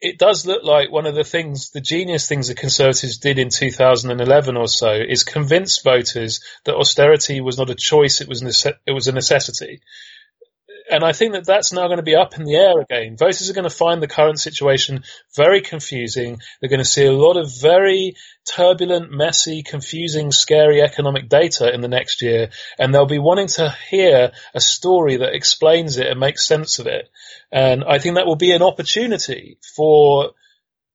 [0.00, 3.48] it does look like one of the things, the genius things the Conservatives did in
[3.48, 8.78] 2011 or so is convince voters that austerity was not a choice, it was, nece-
[8.86, 9.80] it was a necessity
[10.90, 13.16] and I think that that's now going to be up in the air again.
[13.16, 16.38] Voters are going to find the current situation very confusing.
[16.60, 21.80] They're going to see a lot of very turbulent, messy, confusing, scary economic data in
[21.80, 26.20] the next year, and they'll be wanting to hear a story that explains it and
[26.20, 27.08] makes sense of it.
[27.50, 30.32] And I think that will be an opportunity for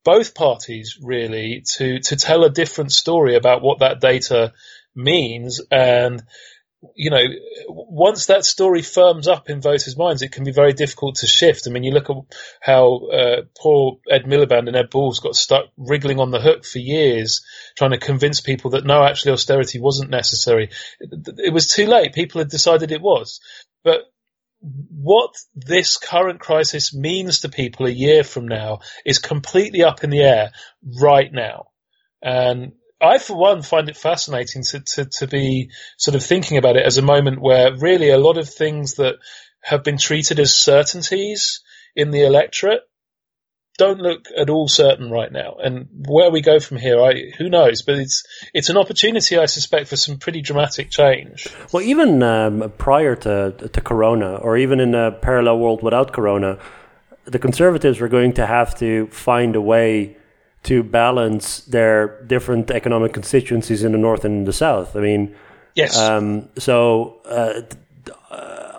[0.04, 4.52] both parties really to, to tell a different story about what that data
[4.94, 6.22] means and
[6.94, 7.22] you know,
[7.68, 11.66] once that story firms up in voters' minds, it can be very difficult to shift.
[11.66, 12.16] I mean, you look at
[12.60, 16.78] how uh, poor Ed Miliband and Ed Balls got stuck wriggling on the hook for
[16.78, 17.44] years,
[17.76, 20.70] trying to convince people that no, actually austerity wasn't necessary.
[21.00, 22.14] It, was too late.
[22.14, 23.40] People had decided it was.
[23.84, 24.00] But
[24.60, 30.10] what this current crisis means to people a year from now is completely up in
[30.10, 30.52] the air
[31.00, 31.66] right now.
[32.20, 36.76] And I, for one, find it fascinating to, to, to be sort of thinking about
[36.76, 39.16] it as a moment where really a lot of things that
[39.60, 41.60] have been treated as certainties
[41.96, 42.82] in the electorate
[43.78, 45.56] don't look at all certain right now.
[45.62, 47.82] And where we go from here, I, who knows?
[47.82, 51.48] But it's it's an opportunity, I suspect, for some pretty dramatic change.
[51.72, 56.58] Well, even um, prior to to Corona, or even in a parallel world without Corona,
[57.24, 60.16] the Conservatives were going to have to find a way
[60.64, 64.94] to balance their different economic constituencies in the north and in the south.
[64.94, 65.34] I mean,
[65.74, 65.98] yes.
[65.98, 67.62] Um, so uh,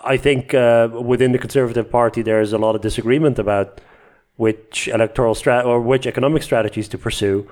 [0.04, 3.80] I think uh, within the Conservative Party there is a lot of disagreement about
[4.36, 7.48] which electoral strat or which economic strategies to pursue.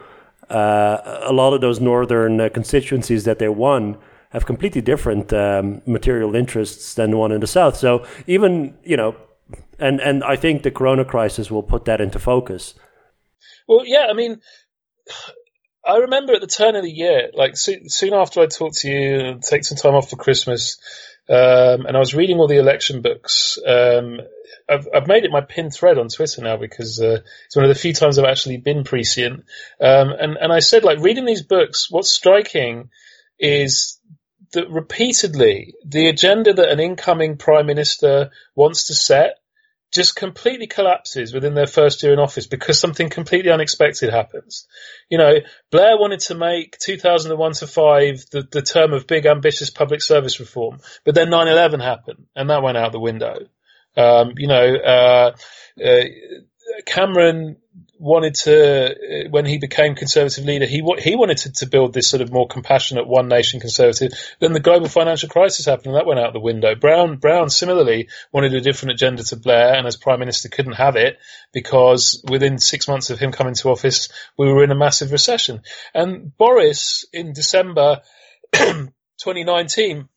[0.50, 3.96] Uh, a lot of those northern uh, constituencies that they won
[4.30, 7.76] have completely different um, material interests than the one in the south.
[7.76, 9.14] So even you know,
[9.78, 12.74] and and I think the Corona crisis will put that into focus.
[13.68, 14.40] Well, yeah, I mean,
[15.84, 18.90] I remember at the turn of the year, like soon, soon after I talked to
[18.90, 20.78] you and take some time off for Christmas,
[21.28, 23.58] um, and I was reading all the election books.
[23.66, 24.20] Um,
[24.68, 27.68] I've, I've, made it my pin thread on Twitter now because uh, it's one of
[27.68, 29.44] the few times I've actually been prescient.
[29.80, 32.90] Um, and, and I said, like, reading these books, what's striking
[33.38, 33.98] is
[34.52, 39.38] that repeatedly the agenda that an incoming prime minister wants to set
[39.92, 44.66] just completely collapses within their first year in office because something completely unexpected happens.
[45.10, 45.34] You know,
[45.70, 50.40] Blair wanted to make 2001 to 5 the, the term of big ambitious public service
[50.40, 53.46] reform, but then 9-11 happened and that went out the window.
[53.94, 55.32] Um, you know, uh,
[55.84, 56.04] uh,
[56.86, 57.56] Cameron
[57.98, 62.08] wanted to, uh, when he became conservative leader, he he wanted to, to, build this
[62.08, 64.12] sort of more compassionate one nation conservative.
[64.40, 66.74] Then the global financial crisis happened, and that went out the window.
[66.74, 70.96] Brown Brown similarly wanted a different agenda to Blair, and as prime minister couldn't have
[70.96, 71.18] it
[71.52, 75.62] because within six months of him coming to office, we were in a massive recession.
[75.94, 78.00] And Boris in December
[78.52, 80.08] 2019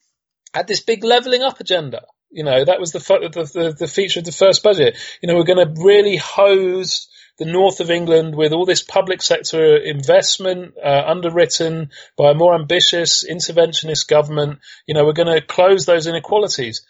[0.53, 2.05] had this big levelling up agenda.
[2.35, 4.97] You know, that was the, the, the, the feature of the first budget.
[5.21, 9.21] You know, we're going to really hose the north of England with all this public
[9.21, 14.59] sector investment uh, underwritten by a more ambitious interventionist government.
[14.85, 16.85] You know, we're going to close those inequalities.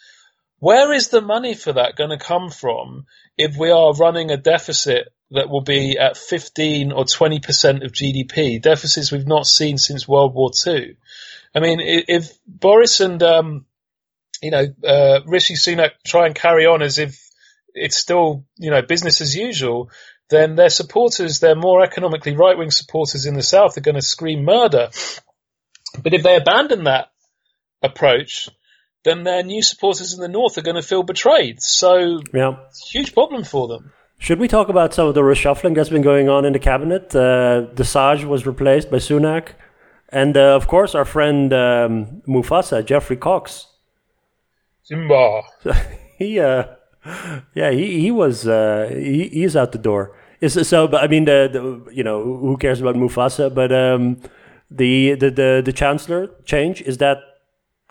[0.58, 3.06] Where is the money for that going to come from
[3.38, 8.60] if we are running a deficit that will be at 15 or 20% of GDP,
[8.60, 10.96] deficits we've not seen since World War II?
[11.54, 13.65] I mean, if Boris and um,
[14.42, 17.20] you know, uh, Rishi Sunak try and carry on as if
[17.74, 19.90] it's still, you know, business as usual,
[20.28, 24.02] then their supporters, their more economically right wing supporters in the South are going to
[24.02, 24.90] scream murder.
[26.02, 27.08] But if they abandon that
[27.82, 28.48] approach,
[29.04, 31.62] then their new supporters in the North are going to feel betrayed.
[31.62, 32.56] So, yeah.
[32.90, 33.92] huge problem for them.
[34.18, 37.14] Should we talk about some of the reshuffling that's been going on in the cabinet?
[37.14, 39.50] Uh, the Saj was replaced by Sunak.
[40.08, 43.66] And uh, of course, our friend um, Mufasa, Geoffrey Cox,
[44.86, 45.42] Simba.
[46.16, 46.64] he, uh,
[47.54, 50.16] yeah, he he was uh, he, he's out the door.
[50.40, 53.52] Is so, but I mean, the, the you know who cares about Mufasa?
[53.52, 54.20] But um,
[54.70, 57.18] the, the the the chancellor change is that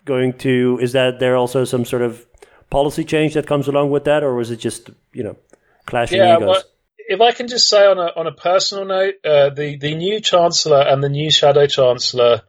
[0.06, 2.26] going to is that there also some sort of
[2.70, 5.36] policy change that comes along with that, or was it just you know
[5.84, 6.48] clashing yeah, egos?
[6.48, 6.62] Well,
[6.96, 10.20] if I can just say on a on a personal note, uh, the the new
[10.20, 12.40] chancellor and the new shadow chancellor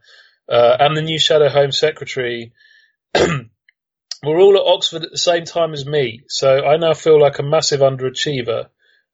[0.48, 2.52] uh, and the new shadow home secretary
[4.22, 7.38] were all at Oxford at the same time as me, so I now feel like
[7.38, 8.66] a massive underachiever.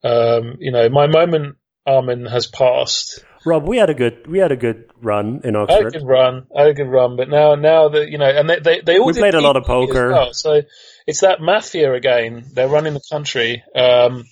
[0.02, 3.24] Um, you know, my moment, Armen, has passed.
[3.46, 5.74] Rob, we had a good we had a good run in Oxford.
[5.74, 6.46] I had a good run.
[6.56, 8.98] I had a good run, but now now that you know, and they they, they
[8.98, 10.10] all we played a lot of poker.
[10.10, 10.62] Well, so
[11.06, 12.44] it's that mafia again.
[12.54, 13.62] They're running the country.
[13.76, 14.24] Um,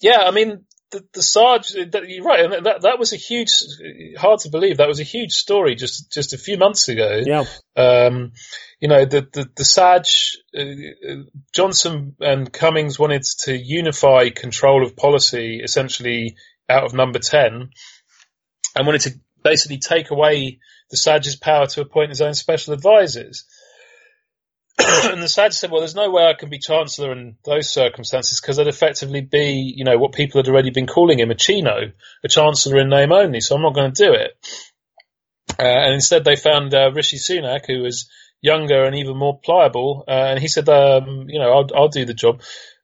[0.00, 3.50] yeah, I mean, the, the Saj, you're right, and that that was a huge,
[4.16, 4.78] hard to believe.
[4.78, 7.22] That was a huge story just just a few months ago.
[7.24, 7.44] Yeah.
[7.76, 8.32] Um,
[8.80, 10.64] you know, the the, the Saj, uh,
[11.52, 16.36] Johnson and Cummings wanted to unify control of policy essentially
[16.68, 17.70] out of Number Ten,
[18.74, 20.58] and wanted to basically take away
[20.90, 23.44] the Saj's power to appoint his own special advisors.
[25.12, 28.40] and the Saj said, well, there's no way I can be Chancellor in those circumstances
[28.40, 31.92] because I'd effectively be, you know, what people had already been calling him, a Chino,
[32.24, 34.38] a Chancellor in name only, so I'm not going to do it.
[35.58, 38.08] Uh, and instead they found uh, Rishi Sunak, who was
[38.40, 42.04] younger and even more pliable, uh, and he said, um, you know, I'll, I'll do
[42.04, 42.42] the job.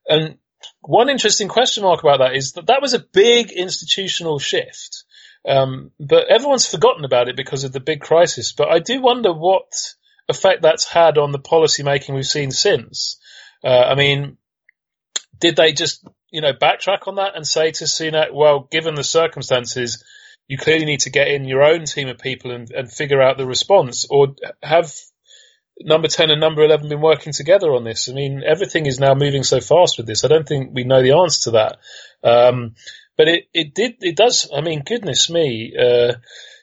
[0.08, 0.38] And
[0.80, 5.04] one interesting question mark about that is that that was a big institutional shift.
[5.46, 8.52] Um, but everyone's forgotten about it because of the big crisis.
[8.52, 9.70] But I do wonder what
[10.28, 13.18] effect that's had on the policy making we've seen since.
[13.62, 14.36] Uh, I mean,
[15.38, 19.04] did they just, you know, backtrack on that and say to Sunak, well, given the
[19.04, 20.02] circumstances,
[20.48, 23.38] you clearly need to get in your own team of people and, and figure out
[23.38, 24.06] the response?
[24.08, 24.92] Or have
[25.80, 28.08] number 10 and number 11 been working together on this?
[28.08, 30.24] I mean, everything is now moving so fast with this.
[30.24, 31.78] I don't think we know the answer to that.
[32.22, 32.74] Um,
[33.16, 36.14] but it, it did, it does, I mean, goodness me, uh,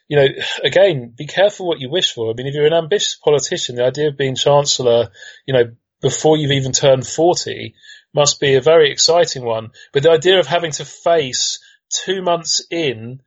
[0.08, 0.26] you know,
[0.64, 2.30] again, be careful what you wish for.
[2.30, 5.10] I mean, if you're an ambitious politician, the idea of being chancellor,
[5.46, 7.74] you know, before you've even turned 40
[8.14, 9.70] must be a very exciting one.
[9.92, 11.60] But the idea of having to face
[12.04, 13.20] two months in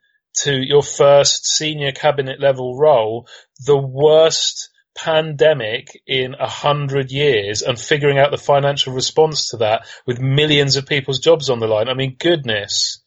[0.44, 3.28] to your first senior cabinet level role,
[3.66, 9.86] the worst pandemic in a hundred years and figuring out the financial response to that
[10.06, 11.90] with millions of people's jobs on the line.
[11.90, 13.02] I mean, goodness.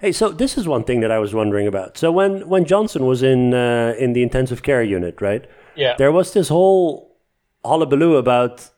[0.00, 1.98] Hey, so this is one thing that I was wondering about.
[1.98, 5.46] So when when Johnson was in uh, in the intensive care unit, right?
[5.76, 5.94] Yeah.
[5.98, 7.16] There was this whole
[7.64, 8.70] hullabaloo about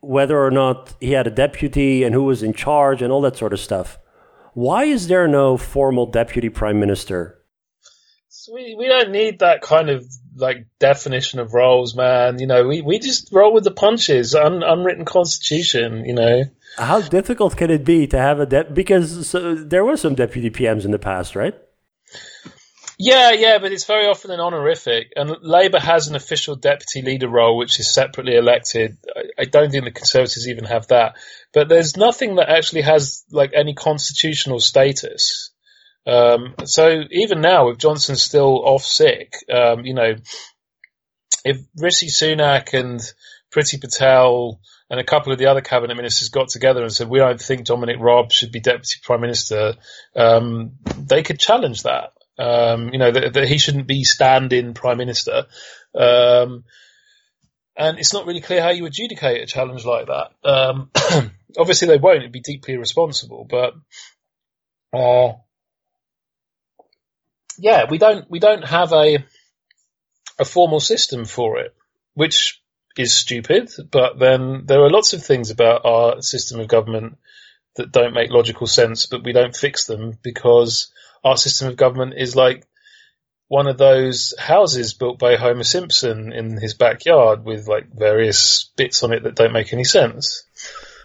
[0.00, 3.36] whether or not he had a deputy and who was in charge and all that
[3.36, 3.98] sort of stuff.
[4.52, 7.38] Why is there no formal deputy prime minister?
[8.28, 10.04] So we we don't need that kind of
[10.38, 12.38] like definition of roles, man.
[12.38, 16.04] You know, we, we just roll with the punches, un, unwritten constitution.
[16.04, 16.44] You know.
[16.76, 20.50] How difficult can it be to have a de- because so, there were some deputy
[20.50, 21.54] PMs in the past, right?
[23.00, 27.28] Yeah, yeah, but it's very often an honorific, and Labour has an official deputy leader
[27.28, 28.98] role, which is separately elected.
[29.16, 31.16] I, I don't think the Conservatives even have that,
[31.54, 35.52] but there's nothing that actually has like any constitutional status.
[36.08, 40.14] Um, so even now, with Johnson still off sick, um, you know,
[41.44, 43.00] if Rishi Sunak and
[43.54, 47.18] Priti Patel and a couple of the other cabinet ministers got together and said, "We
[47.18, 49.74] don't think Dominic Raab should be deputy prime minister,"
[50.16, 52.12] um, they could challenge that.
[52.38, 55.46] Um, you know that, that, he shouldn't be stand-in prime minister.
[55.94, 56.64] Um,
[57.76, 60.30] and it's not really clear how you adjudicate a challenge like that.
[60.42, 60.90] Um,
[61.58, 63.46] obviously, they won't; it'd be deeply irresponsible.
[63.48, 63.74] But
[64.92, 65.34] uh,
[67.58, 69.24] yeah, we don't we don't have a
[70.38, 71.74] a formal system for it,
[72.14, 72.62] which
[72.96, 73.70] is stupid.
[73.90, 77.18] But then there are lots of things about our system of government
[77.76, 80.92] that don't make logical sense, but we don't fix them because
[81.24, 82.64] our system of government is like
[83.48, 89.02] one of those houses built by Homer Simpson in his backyard with like various bits
[89.02, 90.44] on it that don't make any sense.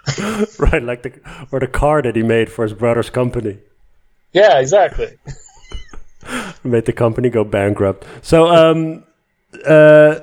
[0.59, 3.59] right, like the or the car that he made for his brother's company.
[4.33, 5.17] Yeah, exactly.
[6.63, 8.05] made the company go bankrupt.
[8.21, 9.03] So, um,
[9.65, 10.15] uh,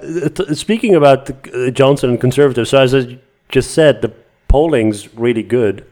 [0.55, 3.19] speaking about the, uh, Johnson and conservatives, so as I
[3.49, 4.13] just said, the
[4.49, 5.85] polling's really good.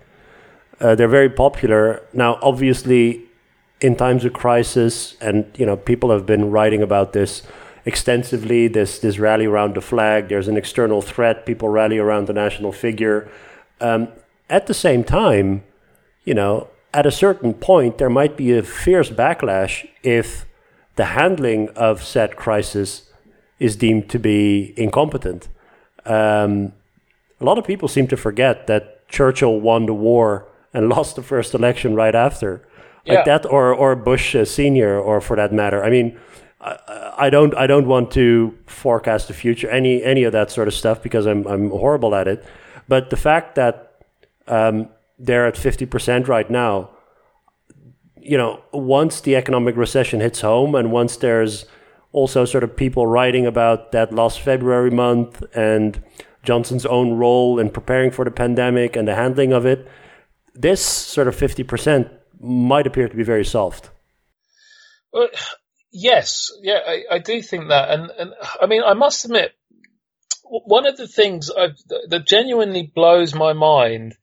[0.80, 2.38] Uh, they're very popular now.
[2.42, 3.22] Obviously,
[3.80, 7.42] in times of crisis, and you know, people have been writing about this
[7.84, 8.68] extensively.
[8.68, 10.28] This this rally around the flag.
[10.28, 11.46] There's an external threat.
[11.46, 13.28] People rally around the national figure.
[13.80, 14.08] Um,
[14.50, 15.64] at the same time,
[16.24, 16.68] you know,
[16.98, 20.46] at a certain point, there might be a fierce backlash if
[20.96, 23.08] the handling of said crisis
[23.60, 25.46] is deemed to be incompetent.
[26.04, 26.72] Um,
[27.40, 31.22] a lot of people seem to forget that Churchill won the war and lost the
[31.22, 32.66] first election right after,
[33.06, 33.24] like yeah.
[33.24, 35.84] that, or or Bush uh, senior, or for that matter.
[35.84, 36.18] I mean,
[36.60, 40.66] I, I, don't I don't want to forecast the future, any any of that sort
[40.66, 42.44] of stuff, because I'm I'm horrible at it.
[42.88, 43.74] But the fact that
[44.48, 44.88] um,
[45.18, 46.90] they're at 50% right now.
[48.16, 51.66] You know, once the economic recession hits home and once there's
[52.12, 56.02] also sort of people writing about that last February month and
[56.42, 59.88] Johnson's own role in preparing for the pandemic and the handling of it,
[60.54, 62.10] this sort of 50%
[62.40, 63.90] might appear to be very soft.
[65.12, 65.28] Well,
[65.92, 67.90] yes, yeah, I, I do think that.
[67.90, 69.52] And, and I mean, I must admit,
[70.50, 71.76] one of the things I've,
[72.08, 74.16] that genuinely blows my mind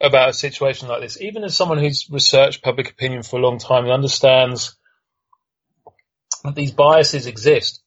[0.00, 3.58] about a situation like this, even as someone who's researched public opinion for a long
[3.58, 4.76] time and understands
[6.42, 7.82] that these biases exist,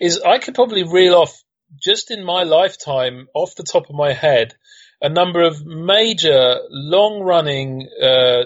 [0.00, 1.42] is I could probably reel off
[1.82, 4.54] just in my lifetime, off the top of my head,
[5.00, 8.42] a number of major, long-running uh,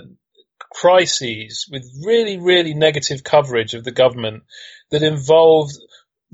[0.73, 4.45] crises with really, really negative coverage of the government
[4.91, 5.73] that involved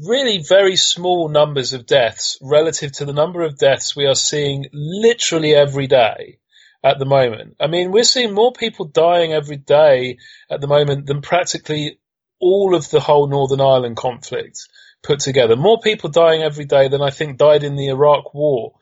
[0.07, 4.67] really very small numbers of deaths relative to the number of deaths we are seeing
[4.73, 6.39] literally every day
[6.83, 7.57] at the moment.
[7.61, 10.19] I mean, we're seeing more people dying every day
[10.51, 11.99] at the moment than practically
[12.41, 14.59] all of the whole Northern Ireland conflict
[15.03, 15.57] put together.
[15.57, 18.75] More people dying every day than I think died in the Iraq war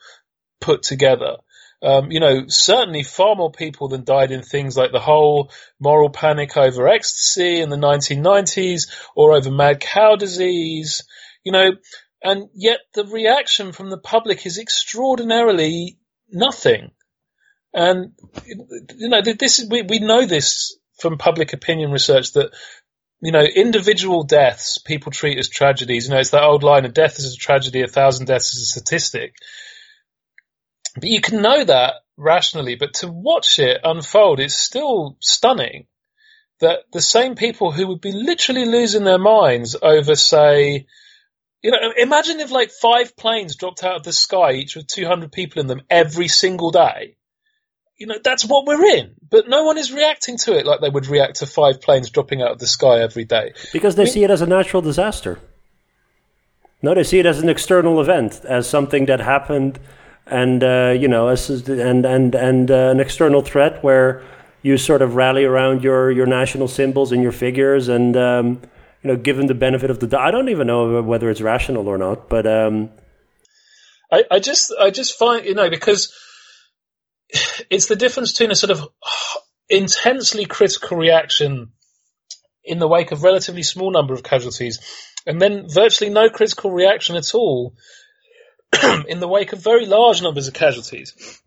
[0.60, 1.36] put together.
[1.80, 6.10] Um, you know, certainly far more people than died in things like the whole moral
[6.10, 11.04] panic over ecstasy in the 1990s or over mad cow disease,
[11.44, 11.70] you know,
[12.22, 15.98] and yet the reaction from the public is extraordinarily
[16.28, 16.90] nothing.
[17.72, 18.12] And,
[18.44, 22.50] you know, this is, we, we know this from public opinion research that,
[23.20, 26.06] you know, individual deaths people treat as tragedies.
[26.06, 28.62] You know, it's that old line, of death is a tragedy, a thousand deaths is
[28.62, 29.34] a statistic.
[31.00, 35.86] But you can know that rationally, but to watch it unfold, it's still stunning
[36.60, 40.86] that the same people who would be literally losing their minds over, say,
[41.62, 45.30] you know, imagine if like five planes dropped out of the sky, each with 200
[45.30, 47.16] people in them every single day.
[47.96, 49.14] You know, that's what we're in.
[49.28, 52.42] But no one is reacting to it like they would react to five planes dropping
[52.42, 53.54] out of the sky every day.
[53.72, 55.40] Because they I mean, see it as a natural disaster.
[56.80, 59.80] No, they see it as an external event, as something that happened
[60.30, 64.22] and uh, you know, and and and uh, an external threat where
[64.62, 68.60] you sort of rally around your your national symbols and your figures, and um,
[69.02, 71.88] you know, given the benefit of the doubt, I don't even know whether it's rational
[71.88, 72.90] or not, but um,
[74.12, 76.12] I, I just I just find you know because
[77.70, 78.88] it's the difference between a sort of
[79.68, 81.72] intensely critical reaction
[82.64, 84.80] in the wake of relatively small number of casualties,
[85.26, 87.74] and then virtually no critical reaction at all
[89.08, 91.40] in the wake of very large numbers of casualties.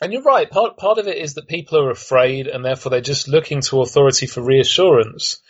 [0.00, 3.00] And you're right, part, part of it is that people are afraid and therefore they're
[3.00, 5.40] just looking to authority for reassurance.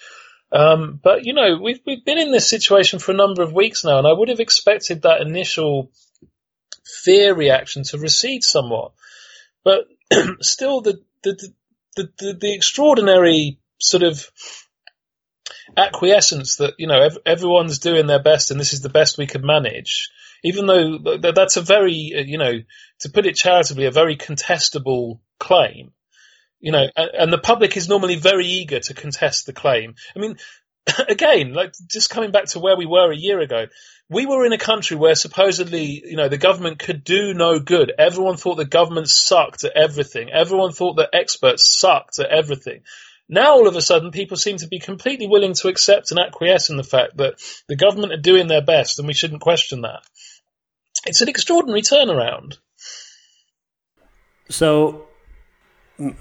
[0.51, 3.85] Um, but you know, we've, we've been in this situation for a number of weeks
[3.85, 5.93] now and I would have expected that initial
[6.85, 8.93] fear reaction to recede somewhat.
[9.63, 9.87] But
[10.41, 11.53] still the, the,
[11.95, 14.29] the, the, the extraordinary sort of
[15.77, 19.29] acquiescence that, you know, ev- everyone's doing their best and this is the best we
[19.29, 20.11] could manage
[20.43, 22.61] even though that's a very, uh, you know,
[23.01, 25.93] to put it charitably, a very contestable claim.
[26.61, 29.95] You know, and the public is normally very eager to contest the claim.
[30.15, 30.37] I mean,
[31.09, 33.67] again, like just coming back to where we were a year ago,
[34.11, 37.93] we were in a country where supposedly, you know, the government could do no good.
[37.97, 40.31] Everyone thought the government sucked at everything.
[40.31, 42.83] Everyone thought that experts sucked at everything.
[43.29, 46.69] Now all of a sudden people seem to be completely willing to accept and acquiesce
[46.69, 47.35] in the fact that
[47.69, 50.03] the government are doing their best and we shouldn't question that.
[51.07, 52.59] It's an extraordinary turnaround.
[54.49, 55.07] So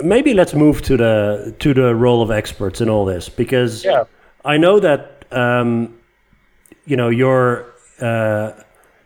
[0.04, 4.04] maybe let's move to the to the role of experts in all this because yeah.
[4.46, 5.98] I know that um,
[6.86, 7.66] you know you're
[8.00, 8.52] uh,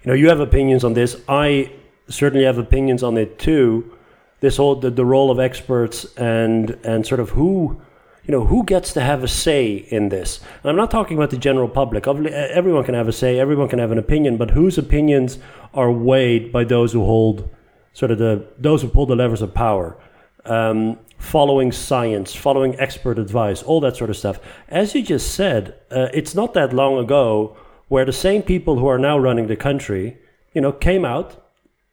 [0.04, 1.20] you know you have opinions on this.
[1.28, 1.72] I
[2.10, 3.98] certainly have opinions on it too.
[4.42, 7.82] This whole the, the role of experts and and sort of who
[8.26, 10.40] you know, who gets to have a say in this?
[10.62, 12.08] And I'm not talking about the general public.
[12.08, 15.40] Everyone can have a say, everyone can have an opinion, but whose opinions
[15.74, 17.50] are weighed by those who hold
[17.94, 19.98] sort of the those who pull the levers of power,
[20.46, 24.40] um, following science, following expert advice, all that sort of stuff.
[24.70, 27.58] As you just said, uh, it's not that long ago
[27.88, 30.18] where the same people who are now running the country,
[30.54, 31.36] you know, came out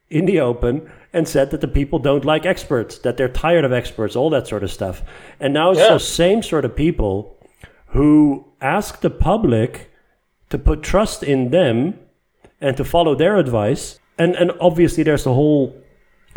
[0.09, 3.73] in the open and said that the people don't like experts, that they're tired of
[3.73, 5.03] experts, all that sort of stuff.
[5.41, 5.89] And now it's yeah.
[5.89, 7.37] those same sort of people
[7.89, 9.91] who ask the public
[10.51, 11.99] to put trust in them
[12.61, 13.99] and to follow their advice.
[14.19, 15.75] And and obviously there's the whole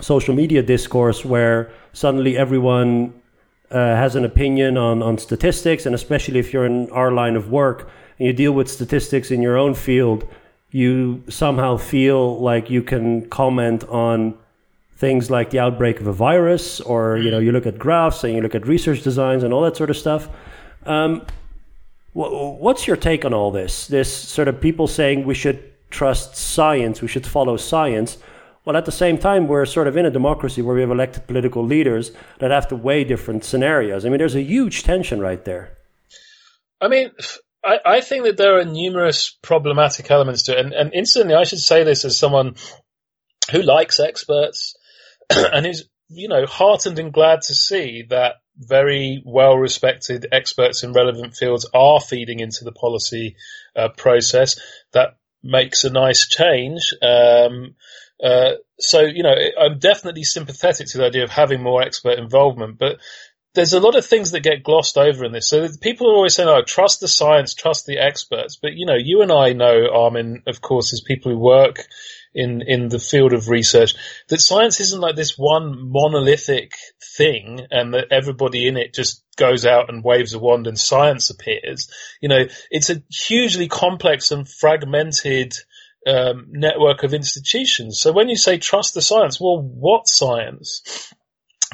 [0.01, 3.13] social media discourse where suddenly everyone
[3.69, 7.49] uh, has an opinion on, on statistics, and especially if you're in our line of
[7.49, 10.27] work and you deal with statistics in your own field,
[10.71, 14.37] you somehow feel like you can comment on
[14.97, 18.33] things like the outbreak of a virus, or you know, you look at graphs and
[18.33, 20.29] you look at research designs and all that sort of stuff.
[20.85, 21.25] Um,
[22.13, 23.87] what's your take on all this?
[23.87, 28.17] This sort of people saying we should trust science, we should follow science.
[28.65, 31.27] Well, at the same time, we're sort of in a democracy where we have elected
[31.27, 34.05] political leaders that have to weigh different scenarios.
[34.05, 35.77] I mean, there's a huge tension right there.
[36.79, 37.11] I mean,
[37.63, 40.65] I, I think that there are numerous problematic elements to it.
[40.65, 42.55] And, and instantly, I should say this as someone
[43.51, 44.75] who likes experts,
[45.53, 50.93] and is you know, heartened and glad to see that very well respected experts in
[50.93, 53.35] relevant fields are feeding into the policy
[53.75, 54.59] uh, process.
[54.93, 56.93] That makes a nice change.
[57.01, 57.75] Um,
[58.23, 62.77] uh, so, you know, I'm definitely sympathetic to the idea of having more expert involvement,
[62.77, 62.99] but
[63.55, 65.49] there's a lot of things that get glossed over in this.
[65.49, 68.97] So people are always saying, "Oh, trust the science, trust the experts." But you know,
[68.97, 71.85] you and I know, Armen, of course, as people who work
[72.33, 73.93] in in the field of research
[74.29, 76.71] that science isn't like this one monolithic
[77.15, 81.29] thing and that everybody in it just goes out and waves a wand and science
[81.29, 81.89] appears.
[82.21, 85.53] You know, it's a hugely complex and fragmented
[86.05, 87.99] um, network of institutions.
[87.99, 91.13] So when you say trust the science, well, what science?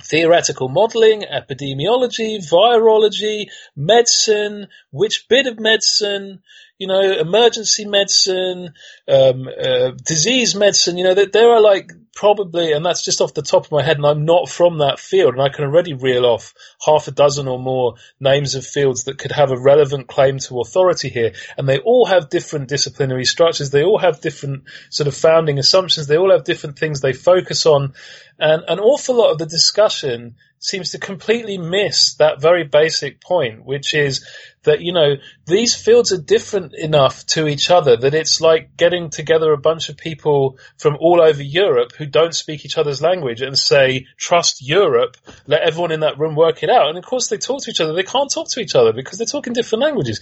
[0.02, 6.42] theoretical modeling, epidemiology, virology, medicine, which bit of medicine,
[6.80, 8.74] you know, emergency medicine,
[9.08, 13.34] um, uh, disease medicine, you know, that there are like probably, and that's just off
[13.34, 15.94] the top of my head, and I'm not from that field, and I can already
[15.94, 16.54] reel off
[16.86, 20.60] half a dozen or more names of fields that could have a relevant claim to
[20.60, 25.16] authority here, and they all have different disciplinary structures, they all have different sort of
[25.16, 27.94] founding assumptions, they all have different things they focus on,
[28.38, 33.66] and an awful lot of the discussion seems to completely miss that very basic point,
[33.66, 34.26] which is
[34.64, 39.10] that, you know, these fields are different enough to each other that it's like getting
[39.10, 43.42] together a bunch of people from all over Europe who don't speak each other's language
[43.42, 45.16] and say, trust Europe,
[45.48, 46.90] let everyone in that room work it out.
[46.90, 47.94] And of course they talk to each other.
[47.94, 50.20] They can't talk to each other because they're talking different languages.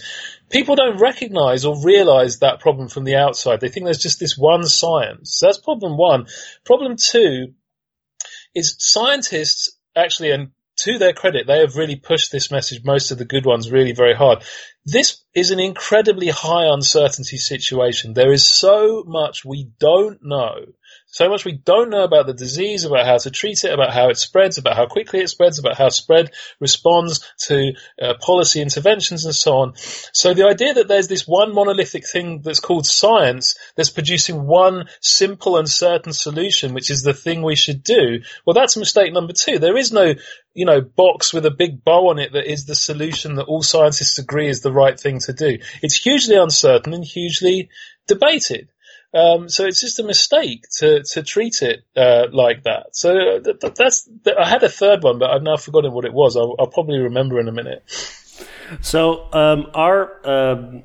[0.51, 3.59] People don't recognize or realize that problem from the outside.
[3.59, 5.33] They think there's just this one science.
[5.33, 6.27] So that's problem one.
[6.63, 7.53] Problem two
[8.53, 13.17] is scientists actually, and to their credit, they have really pushed this message, most of
[13.17, 14.43] the good ones, really very hard.
[14.85, 18.13] This is an incredibly high uncertainty situation.
[18.13, 20.65] There is so much we don't know
[21.09, 24.09] so much we don't know about the disease, about how to treat it, about how
[24.09, 29.23] it spreads, about how quickly it spreads, about how spread responds to uh, policy interventions
[29.25, 29.73] and so on.
[29.75, 34.89] So the idea that there's this one monolithic thing that's called science that's producing one
[34.99, 39.33] simple and certain solution, which is the thing we should do, well, that's mistake number
[39.33, 39.59] two.
[39.59, 40.13] There is no,
[40.53, 43.63] you know, box with a big bow on it that is the solution that all
[43.63, 45.59] scientists agree is the right thing to do.
[45.81, 47.69] It's hugely uncertain and hugely
[48.07, 48.69] debated.
[49.13, 52.95] Um, so it's just a mistake to, to treat it uh, like that.
[52.95, 56.35] So th- that's I had a third one, but I've now forgotten what it was.
[56.35, 57.83] I'll, I'll probably remember in a minute.
[58.81, 60.81] So um, our uh,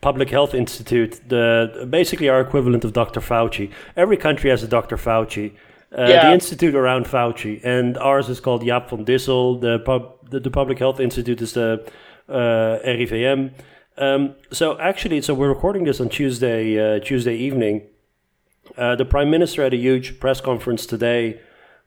[0.00, 3.20] public health institute, the basically our equivalent of Dr.
[3.20, 3.70] Fauci.
[3.96, 4.96] Every country has a Dr.
[4.96, 5.52] Fauci.
[5.96, 6.26] Uh, yeah.
[6.26, 9.60] The institute around Fauci, and ours is called Jaap van Dissel.
[9.60, 11.84] The, pub, the, the Public Health Institute is the
[12.28, 13.50] uh, RIVM.
[14.00, 17.82] Um, so actually, so we're recording this on Tuesday, uh, Tuesday evening.
[18.74, 21.38] Uh, the prime minister had a huge press conference today,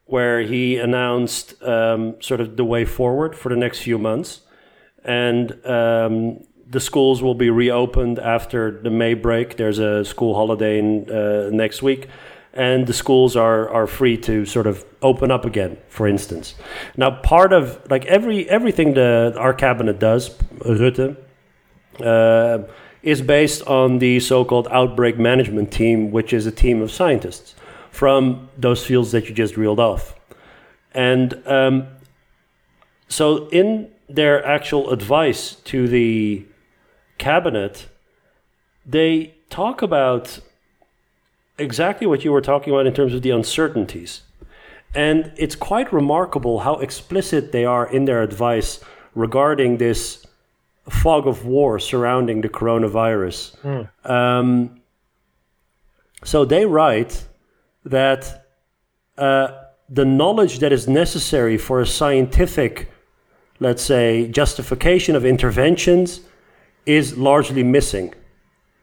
[0.06, 4.42] where he announced um, sort of the way forward for the next few months,
[5.04, 9.58] and um, the schools will be reopened after the May break.
[9.58, 12.10] There's a school holiday in, uh, next week,
[12.54, 15.78] and the schools are are free to sort of open up again.
[15.88, 16.54] For instance,
[16.96, 21.18] now part of like every everything the our cabinet does, Rutte
[22.02, 22.60] uh,
[23.02, 27.56] is based on the so-called outbreak management team, which is a team of scientists
[27.92, 30.16] from those fields that you just reeled off.
[30.94, 31.88] And um,
[33.08, 36.46] so, in their actual advice to the
[37.18, 37.88] cabinet,
[38.86, 40.40] they talk about
[41.58, 44.24] exactly what you were talking about in terms of the uncertainties.
[44.96, 48.80] And it's quite remarkable how explicit they are in their advice
[49.16, 50.23] regarding this
[50.90, 53.56] fog of war surrounding the coronavirus.
[53.62, 54.10] Mm.
[54.10, 54.82] Um,
[56.24, 57.26] so they write
[57.86, 58.48] that
[59.18, 59.48] uh,
[59.90, 62.92] the knowledge that is necessary for a scientific,
[63.60, 66.22] let's say, justification of interventions
[66.86, 68.14] is largely missing.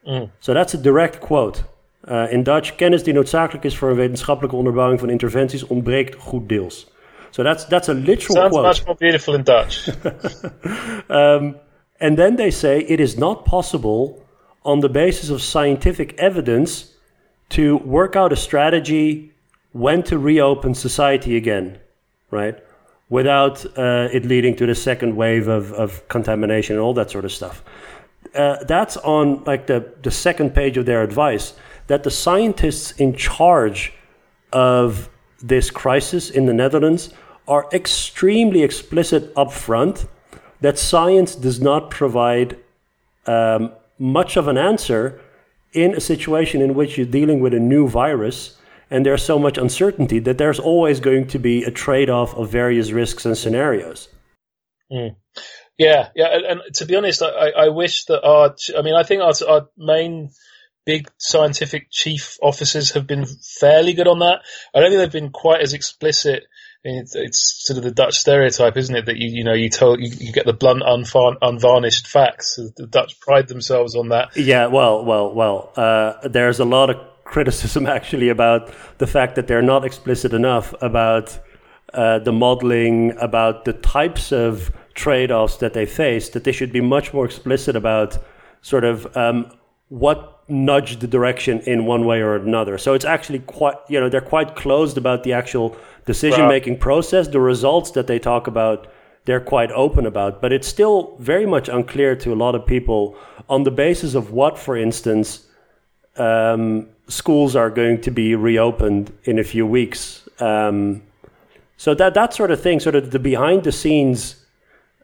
[0.07, 0.31] Mm.
[0.39, 1.63] So that's a direct quote.
[2.07, 6.49] Uh, in Dutch, kennis die noodzakelijk is voor een wetenschappelijke onderbouwing van interventies ontbreekt goed
[6.49, 6.91] deels.
[7.29, 8.67] So that's that's a literal Sounds quote.
[8.67, 9.87] much more beautiful in Dutch.
[11.09, 11.55] um,
[12.01, 14.21] and then they say it is not possible
[14.65, 16.95] on the basis of scientific evidence
[17.49, 19.31] to work out a strategy
[19.71, 21.77] when to reopen society again,
[22.31, 22.57] right?
[23.09, 27.23] Without uh, it leading to the second wave of, of contamination and all that sort
[27.23, 27.63] of stuff.
[28.35, 31.53] Uh, that's on like the, the second page of their advice
[31.87, 33.93] that the scientists in charge
[34.53, 35.09] of
[35.41, 37.13] this crisis in the Netherlands
[37.47, 40.07] are extremely explicit upfront
[40.61, 42.57] that science does not provide
[43.25, 45.19] um, much of an answer
[45.73, 48.57] in a situation in which you're dealing with a new virus
[48.91, 52.91] and there's so much uncertainty that there's always going to be a trade-off of various
[52.91, 54.09] risks and scenarios.
[54.91, 55.15] Mm.
[55.77, 59.03] Yeah, yeah, and, and, to be honest, I, I wish that our, I mean, I
[59.03, 60.31] think our, our main
[60.85, 64.41] big scientific chief officers have been fairly good on that.
[64.75, 66.43] I don't think they've been quite as explicit.
[66.83, 69.05] It's, it's, sort of the Dutch stereotype, isn't it?
[69.05, 72.55] That you you know you tell you, you get the blunt, unvar- unvarnished facts.
[72.55, 74.35] The Dutch pride themselves on that.
[74.35, 75.71] Yeah, well, well, well.
[75.75, 80.73] Uh, there's a lot of criticism actually about the fact that they're not explicit enough
[80.81, 81.37] about
[81.93, 86.29] uh, the modeling, about the types of trade-offs that they face.
[86.29, 88.17] That they should be much more explicit about
[88.63, 89.51] sort of um,
[89.91, 92.77] what nudge the direction in one way or another.
[92.77, 95.75] So it's actually quite, you know, they're quite closed about the actual
[96.05, 97.27] decision making process.
[97.27, 98.87] The results that they talk about,
[99.25, 103.17] they're quite open about, but it's still very much unclear to a lot of people
[103.49, 105.45] on the basis of what, for instance,
[106.15, 110.27] um, schools are going to be reopened in a few weeks.
[110.39, 111.03] Um,
[111.75, 114.40] so that that sort of thing, sort of the behind the scenes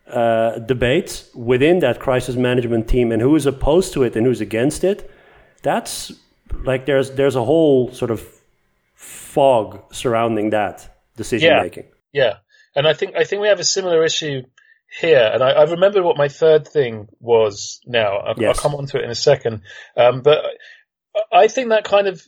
[0.10, 4.42] uh, debates within that crisis management team and who is opposed to it and who's
[4.42, 5.10] against it
[5.62, 6.12] that's
[6.64, 8.26] like there's there's a whole sort of
[8.96, 11.86] fog surrounding that decision yeah, making.
[12.14, 12.34] Yeah,
[12.76, 14.44] and I think I think we have a similar issue
[15.00, 17.82] here, and I, I remember what my third thing was.
[17.86, 18.58] Now I'll, yes.
[18.58, 19.62] I'll come on to it in a second,
[19.96, 20.44] um, but
[21.32, 22.22] I think that kind of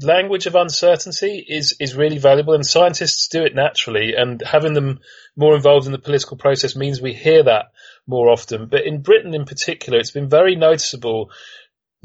[0.00, 5.00] language of uncertainty is is really valuable, and scientists do it naturally, and having them
[5.36, 7.72] more involved in the political process means we hear that
[8.06, 8.66] more often.
[8.66, 11.30] But in Britain, in particular, it's been very noticeable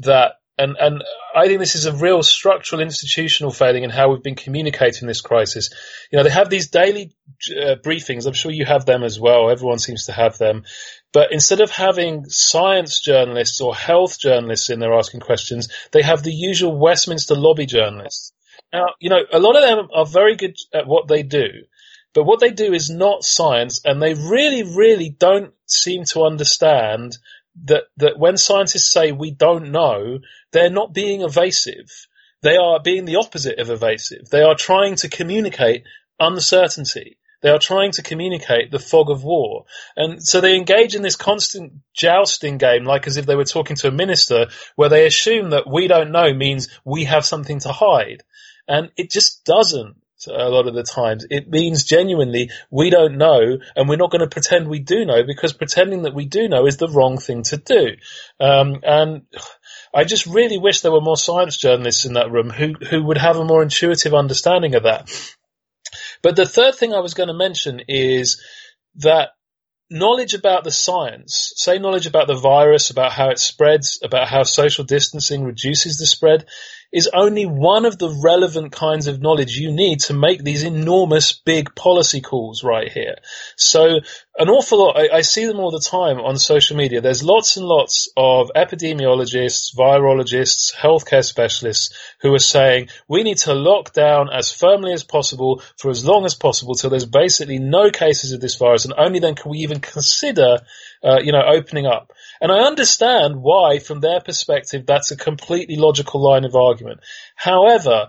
[0.00, 4.22] that and and I think this is a real structural institutional failing in how we've
[4.22, 5.70] been communicating this crisis.
[6.10, 7.12] You know, they have these daily
[7.50, 8.26] uh, briefings.
[8.26, 9.50] I'm sure you have them as well.
[9.50, 10.64] Everyone seems to have them.
[11.12, 16.22] But instead of having science journalists or health journalists in there asking questions, they have
[16.22, 18.32] the usual Westminster lobby journalists.
[18.72, 21.48] Now, you know, a lot of them are very good at what they do,
[22.14, 27.16] but what they do is not science, and they really, really don't seem to understand
[27.64, 30.18] that, that when scientists say we don't know,
[30.52, 32.06] they're not being evasive.
[32.42, 34.28] They are being the opposite of evasive.
[34.30, 35.84] They are trying to communicate
[36.20, 37.17] uncertainty.
[37.40, 39.64] They are trying to communicate the fog of war.
[39.96, 43.76] And so they engage in this constant jousting game, like as if they were talking
[43.76, 47.72] to a minister, where they assume that we don't know means we have something to
[47.72, 48.22] hide.
[48.66, 51.24] And it just doesn't a lot of the times.
[51.30, 55.22] It means genuinely we don't know and we're not going to pretend we do know
[55.24, 57.96] because pretending that we do know is the wrong thing to do.
[58.40, 59.22] Um, and
[59.94, 63.18] I just really wish there were more science journalists in that room who, who would
[63.18, 65.08] have a more intuitive understanding of that.
[66.22, 68.42] But the third thing I was going to mention is
[68.96, 69.30] that
[69.90, 74.42] knowledge about the science, say knowledge about the virus, about how it spreads, about how
[74.42, 76.46] social distancing reduces the spread,
[76.92, 81.32] is only one of the relevant kinds of knowledge you need to make these enormous
[81.32, 83.16] big policy calls right here.
[83.56, 84.00] So
[84.38, 87.00] an awful lot, I, I, see them all the time on social media.
[87.00, 93.52] There's lots and lots of epidemiologists, virologists, healthcare specialists who are saying we need to
[93.52, 97.90] lock down as firmly as possible for as long as possible till there's basically no
[97.90, 100.58] cases of this virus and only then can we even consider,
[101.02, 102.12] uh, you know, opening up.
[102.40, 107.00] And I understand why, from their perspective, that's a completely logical line of argument.
[107.34, 108.08] However,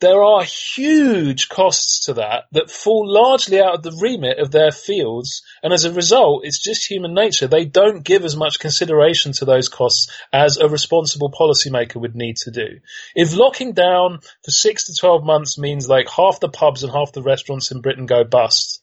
[0.00, 4.70] there are huge costs to that that fall largely out of the remit of their
[4.70, 5.42] fields.
[5.62, 7.46] And as a result, it's just human nature.
[7.46, 12.36] They don't give as much consideration to those costs as a responsible policymaker would need
[12.38, 12.80] to do.
[13.14, 17.12] If locking down for six to 12 months means like half the pubs and half
[17.12, 18.82] the restaurants in Britain go bust,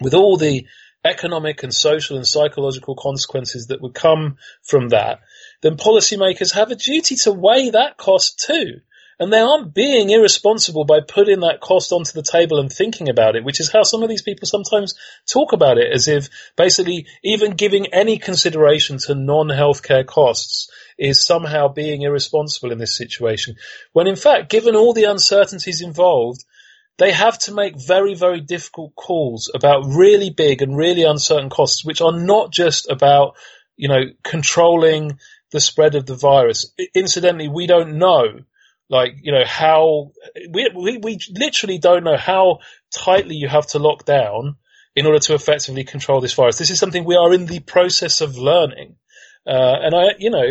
[0.00, 0.66] with all the
[1.04, 5.20] economic and social and psychological consequences that would come from that,
[5.62, 8.80] then policymakers have a duty to weigh that cost too.
[9.20, 13.34] And they aren't being irresponsible by putting that cost onto the table and thinking about
[13.34, 14.94] it, which is how some of these people sometimes
[15.26, 21.66] talk about it as if basically even giving any consideration to non-healthcare costs is somehow
[21.66, 23.56] being irresponsible in this situation.
[23.92, 26.44] When in fact, given all the uncertainties involved,
[26.98, 31.84] they have to make very, very difficult calls about really big and really uncertain costs,
[31.84, 33.36] which are not just about,
[33.76, 35.18] you know, controlling
[35.52, 36.74] the spread of the virus.
[36.94, 38.40] Incidentally, we don't know,
[38.90, 40.10] like, you know, how,
[40.50, 42.58] we, we, we literally don't know how
[42.92, 44.56] tightly you have to lock down
[44.96, 46.58] in order to effectively control this virus.
[46.58, 48.96] This is something we are in the process of learning.
[49.46, 50.44] Uh, and I, you know,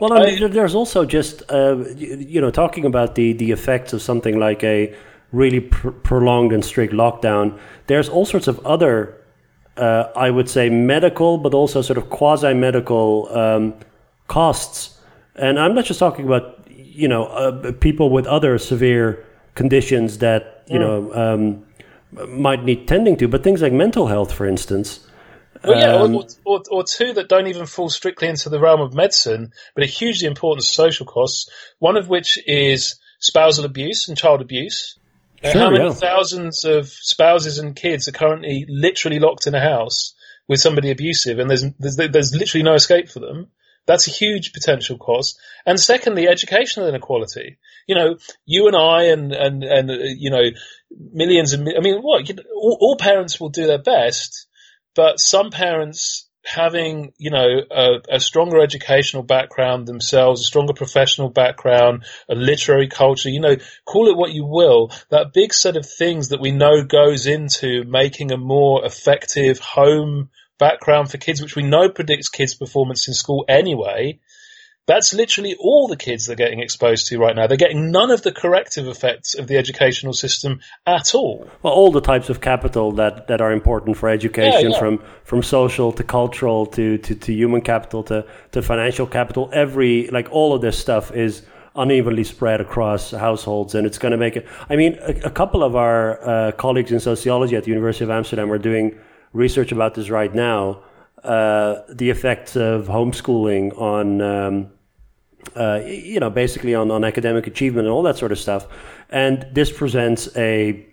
[0.00, 3.92] well, I mean, I, there's also just uh, you know talking about the the effects
[3.92, 4.94] of something like a
[5.34, 9.20] really pr- prolonged and strict lockdown, there's all sorts of other,
[9.76, 13.74] uh, I would say, medical, but also sort of quasi medical um,
[14.28, 14.98] costs.
[15.34, 19.24] And I'm not just talking about you know uh, people with other severe
[19.54, 21.64] conditions that you know um,
[22.28, 25.06] might need tending to, but things like mental health, for instance.
[25.64, 28.80] Well, yeah, um, or, or, or two that don't even fall strictly into the realm
[28.80, 31.50] of medicine, but are hugely important social costs.
[31.78, 34.98] One of which is spousal abuse and child abuse.
[35.44, 35.92] Sure, How many yeah.
[35.92, 40.14] thousands of spouses and kids are currently literally locked in a house
[40.48, 43.48] with somebody abusive, and there's there's, there's literally no escape for them.
[43.86, 45.38] That's a huge potential cost.
[45.66, 47.58] And secondly, educational inequality.
[47.86, 48.16] You know,
[48.46, 50.44] you and I and and and uh, you know,
[50.90, 54.46] millions and I mean, what you know, all, all parents will do their best,
[54.94, 61.30] but some parents having you know a, a stronger educational background themselves, a stronger professional
[61.30, 65.86] background, a literary culture, you know, call it what you will, that big set of
[65.86, 71.56] things that we know goes into making a more effective home background for kids, which
[71.56, 74.20] we know predicts kids' performance in school anyway.
[74.86, 77.46] That's literally all the kids they're getting exposed to right now.
[77.46, 81.48] They're getting none of the corrective effects of the educational system at all.
[81.62, 84.78] well, all the types of capital that, that are important for education, Yeah, yeah.
[84.78, 89.48] from from social to cultural to, to, to human capital to, to financial capital.
[89.54, 91.42] Every like all of this stuff is
[91.76, 94.46] unevenly spread across households, and it's going to make it.
[94.68, 98.10] I mean, a, a couple of our uh, colleagues in sociology at the University of
[98.10, 98.98] Amsterdam are doing
[99.32, 100.82] research about this right now.
[101.24, 104.70] Uh, the effects of homeschooling on um,
[105.56, 108.66] uh, you know, basically on, on academic achievement and all that sort of stuff.
[109.10, 110.84] And this presents a,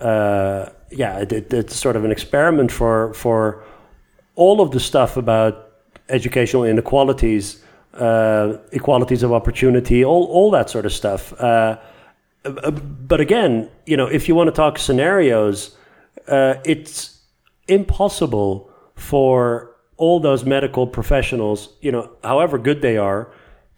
[0.00, 3.62] uh, yeah, it, it- it's sort of an experiment for for
[4.36, 5.68] all of the stuff about
[6.08, 7.62] educational inequalities,
[7.94, 11.32] uh, equalities of opportunity, all all that sort of stuff.
[11.40, 11.78] Uh,
[12.44, 15.76] uh, but again, you know, if you want to talk scenarios,
[16.28, 17.20] uh, it's
[17.68, 23.28] impossible for all those medical professionals, you know, however good they are,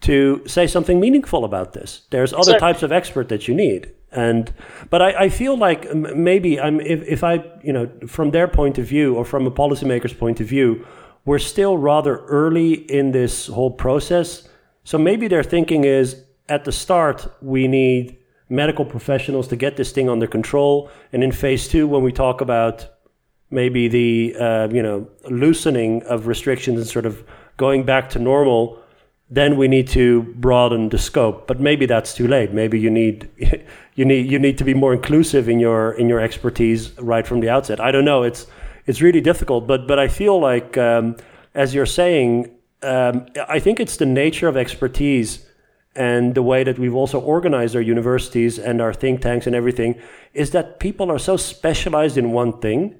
[0.05, 2.07] to say something meaningful about this.
[2.11, 3.91] There's other types of expert that you need.
[4.11, 4.53] And
[4.89, 8.77] but I, I feel like maybe I'm if, if I you know from their point
[8.77, 10.85] of view or from a policymaker's point of view,
[11.25, 14.47] we're still rather early in this whole process.
[14.83, 19.91] So maybe their thinking is at the start we need medical professionals to get this
[19.91, 22.87] thing under control, and in phase two when we talk about
[23.49, 27.23] maybe the uh, you know loosening of restrictions and sort of
[27.57, 28.81] going back to normal,
[29.29, 31.47] then we need to broaden the scope.
[31.47, 32.51] But maybe that's too late.
[32.51, 33.29] Maybe you need
[33.95, 37.39] you need you need to be more inclusive in your in your expertise right from
[37.39, 37.79] the outset.
[37.79, 38.23] I don't know.
[38.23, 38.47] It's
[38.85, 39.67] it's really difficult.
[39.67, 41.17] But but I feel like um,
[41.53, 42.51] as you're saying,
[42.83, 45.45] um, I think it's the nature of expertise
[45.95, 49.95] and the way that we've also organized our universities and our think tanks and everything
[50.33, 52.95] is that people are so specialized in one thing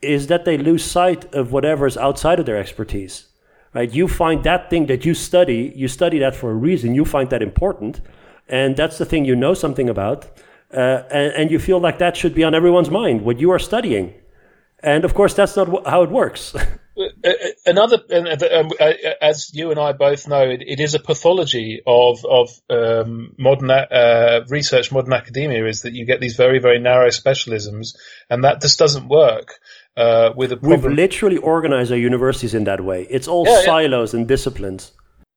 [0.00, 3.31] is that they lose sight of whatever is outside of their expertise
[3.74, 3.92] right?
[3.92, 7.30] You find that thing that you study you study that for a reason you find
[7.30, 8.00] that important
[8.48, 10.26] and that's the thing you know something about
[10.72, 13.58] uh, and, and you feel like that should be on everyone's mind what you are
[13.58, 14.14] studying.
[14.82, 16.54] And of course that's not how it works.
[16.94, 17.32] Uh, uh,
[17.64, 22.50] Another, uh, as you and I both know, it, it is a pathology of of
[22.68, 27.96] um, modern uh, research, modern academia, is that you get these very very narrow specialisms,
[28.28, 29.54] and that just doesn't work
[29.96, 33.64] uh, with a we've literally organized our universities in that way it's all Yeah, yeah.
[33.64, 34.92] silos and disciplines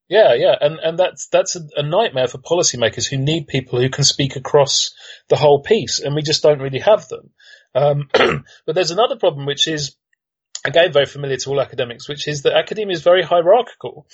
[0.08, 3.90] Yeah, yeah, and and that's that's a, a nightmare for policymakers who need people who
[3.90, 4.94] can speak across
[5.30, 7.32] the whole piece, and we just don't really have them.
[7.74, 8.10] Um,
[8.66, 9.96] but there's another problem, which is
[10.64, 14.06] again very familiar to all academics, which is that academia is very hierarchical,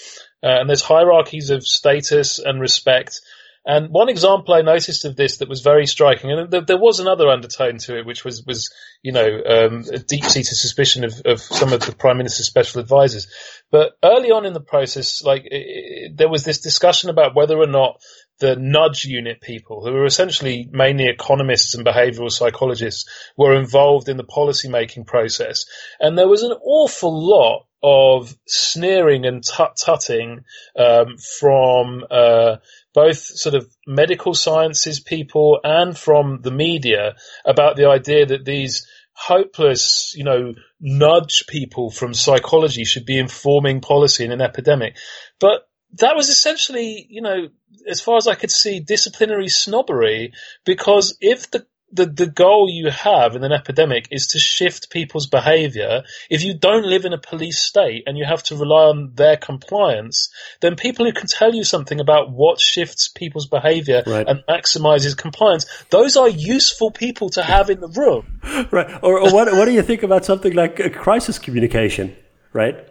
[0.41, 3.19] uh, and there's hierarchies of status and respect.
[3.63, 6.99] And one example I noticed of this that was very striking, and there, there was
[6.99, 11.39] another undertone to it, which was, was you know, um, a deep-seated suspicion of, of
[11.39, 13.27] some of the prime minister's special advisors.
[13.69, 17.57] But early on in the process, like i i there was this discussion about whether
[17.57, 18.01] or not
[18.39, 23.07] the nudge unit people, who were essentially mainly economists and behavioural psychologists,
[23.37, 25.65] were involved in the policy making process,
[25.99, 30.43] and there was an awful lot of sneering and tut-tutting
[30.77, 32.57] um, from uh,
[32.93, 37.15] both sort of medical sciences people and from the media
[37.45, 43.81] about the idea that these hopeless, you know, nudge people from psychology should be informing
[43.81, 44.97] policy in an epidemic.
[45.39, 45.67] But
[45.99, 47.49] that was essentially, you know,
[47.87, 50.33] as far as I could see, disciplinary snobbery,
[50.65, 55.27] because if the the, the goal you have in an epidemic is to shift people's
[55.27, 56.03] behavior.
[56.29, 59.37] If you don't live in a police state and you have to rely on their
[59.37, 60.29] compliance,
[60.61, 64.27] then people who can tell you something about what shifts people's behavior Right.
[64.27, 68.39] and maximizes compliance, those are useful people to have in the room.
[68.71, 72.15] right or, or what, what do you think about something like crisis communication
[72.53, 72.87] right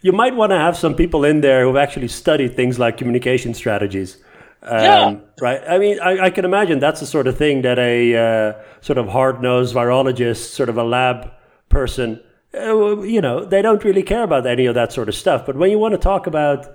[0.00, 3.54] you might want to have some people in there who've actually studied things like communication
[3.54, 4.16] strategies
[4.62, 5.16] Um, yeah.
[5.40, 5.62] Right.
[5.68, 8.98] I mean, I, I, can imagine that's the sort of thing that a uh, sort
[8.98, 11.30] of hard nosed virologist, sort of a lab
[11.68, 12.20] person,
[12.54, 15.46] uh, you know, they don't really care about any of that sort of stuff.
[15.46, 16.66] But when you want to talk about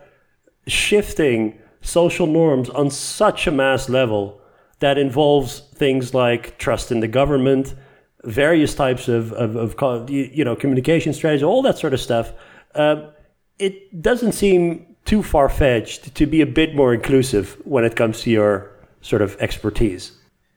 [0.66, 4.40] shifting social norms on such a mass level
[4.80, 7.76] that involves things like trust in the government,
[8.24, 12.32] various types of, of, of you know, communication strategy, all that sort of stuff,
[12.76, 13.10] uh,
[13.60, 18.22] it doesn't seem too far fetched to be a bit more inclusive when it comes
[18.22, 20.12] to your sort of expertise.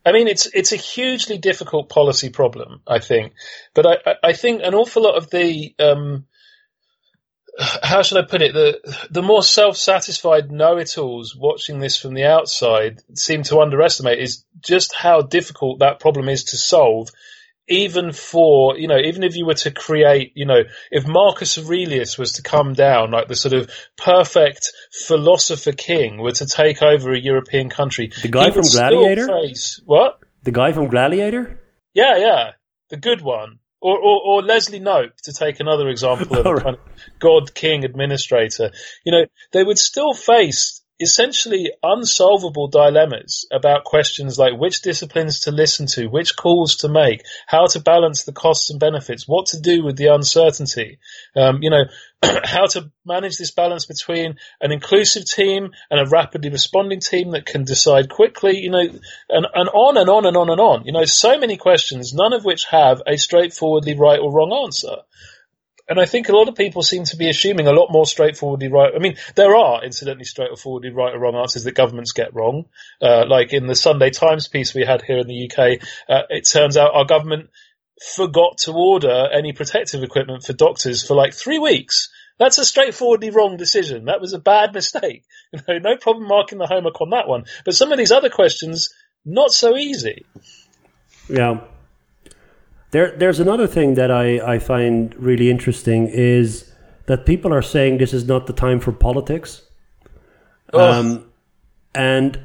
[0.05, 3.33] I mean, it's it's a hugely difficult policy problem, I think.
[3.75, 6.27] But I, I think an awful lot of the um,
[7.59, 8.53] how should I put it?
[8.53, 13.61] The the more self satisfied know it alls watching this from the outside seem to
[13.61, 17.09] underestimate is just how difficult that problem is to solve
[17.69, 22.17] even for, you know, even if you were to create, you know, if Marcus Aurelius
[22.17, 24.73] was to come down, like the sort of perfect
[25.07, 28.13] philosopher king were to take over a European country.
[28.23, 29.27] The guy from Gladiator?
[29.27, 30.21] Face, what?
[30.45, 31.61] The guy from Gladiator?
[31.93, 32.51] Yeah, yeah.
[32.91, 33.59] The good one.
[33.81, 36.81] Or, or, or Leslie Knope, to take another example of a kind of
[37.19, 38.71] God King administrator.
[39.05, 45.51] You know, they would still face essentially unsolvable dilemmas about questions like which disciplines to
[45.51, 49.61] listen to, which calls to make, how to balance the costs and benefits, what to
[49.61, 50.99] do with the uncertainty,
[51.37, 51.85] um, you know,
[52.45, 57.45] how to manage this balance between an inclusive team and a rapidly responding team that
[57.45, 60.85] can decide quickly, you know, and, and on and on and on and on.
[60.87, 64.97] You know, so many questions, none of which have a straightforwardly right or wrong answer
[65.89, 68.69] and I think a lot of people seem to be assuming a lot more straightforwardly
[68.69, 68.93] right.
[68.95, 72.65] I mean, there are incidentally straightforwardly right or wrong answers that governments get wrong.
[73.01, 76.49] Uh, like in the Sunday Times piece we had here in the UK, uh, it
[76.51, 77.51] turns out our government
[78.15, 82.11] forgot to order any protective equipment for doctors for like three weeks.
[82.39, 84.07] That's a straightforwardly wrong decision.
[84.07, 85.25] That was a bad mistake.
[85.53, 87.45] You know, no problem marking the homework on that one.
[87.65, 88.93] But some of these other questions,
[89.25, 90.27] not so easy.
[91.29, 91.61] Yeah.
[92.93, 96.73] There, there's another thing that I, I find really interesting is
[97.07, 99.63] that people are saying this is not the time for politics,
[100.73, 101.31] um,
[101.95, 102.41] and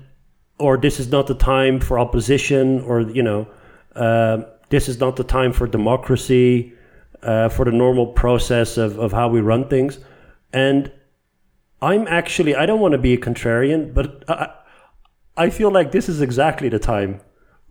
[0.60, 3.48] or this is not the time for opposition, or you know,
[3.96, 6.74] uh, this is not the time for democracy,
[7.24, 10.00] uh, for the normal process of, of how we run things,
[10.54, 10.92] and
[11.82, 14.50] I'm actually I don't want to be a contrarian, but I,
[15.38, 17.22] I feel like this is exactly the time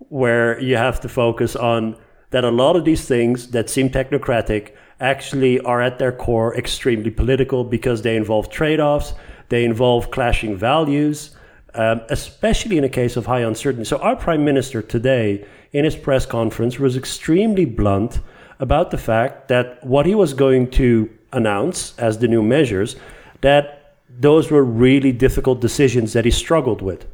[0.09, 1.97] where you have to focus on
[2.31, 7.11] that a lot of these things that seem technocratic actually are at their core extremely
[7.11, 9.15] political because they involve trade offs,
[9.49, 11.35] they involve clashing values,
[11.75, 13.85] um, especially in a case of high uncertainty.
[13.85, 18.21] So, our prime minister today, in his press conference, was extremely blunt
[18.59, 22.97] about the fact that what he was going to announce as the new measures,
[23.41, 27.07] that those were really difficult decisions that he struggled with.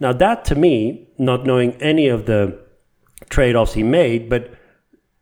[0.00, 2.58] Now, that to me, not knowing any of the
[3.30, 4.54] trade-offs he made, but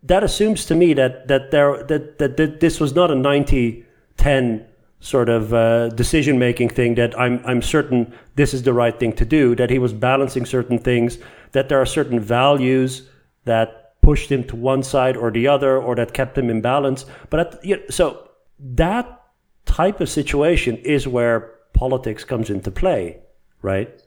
[0.03, 4.67] that assumes to me that that there that that, that this was not a 90-10
[5.01, 9.13] sort of uh, decision making thing that I'm I'm certain this is the right thing
[9.15, 11.19] to do that he was balancing certain things
[11.53, 13.09] that there are certain values
[13.45, 17.05] that pushed him to one side or the other or that kept him in balance.
[17.29, 18.29] But at, you know, so
[18.59, 19.23] that
[19.67, 23.21] type of situation is where politics comes into play
[23.63, 24.03] right?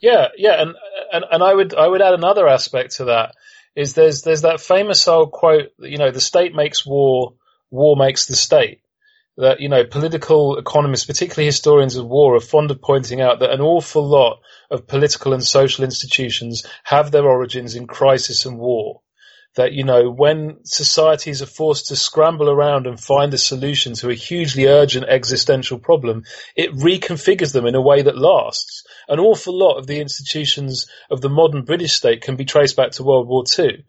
[0.00, 0.74] Yeah, yeah, and,
[1.12, 3.34] and and I would I would add another aspect to that
[3.76, 7.34] is there's there's that famous old quote, you know, the state makes war,
[7.70, 8.80] war makes the state.
[9.36, 13.52] That you know, political economists, particularly historians of war, are fond of pointing out that
[13.52, 14.40] an awful lot
[14.70, 19.00] of political and social institutions have their origins in crisis and war
[19.56, 24.10] that, you know, when societies are forced to scramble around and find a solution to
[24.10, 26.24] a hugely urgent existential problem,
[26.56, 28.84] it reconfigures them in a way that lasts.
[29.08, 32.92] An awful lot of the institutions of the modern British state can be traced back
[32.92, 33.84] to World War II.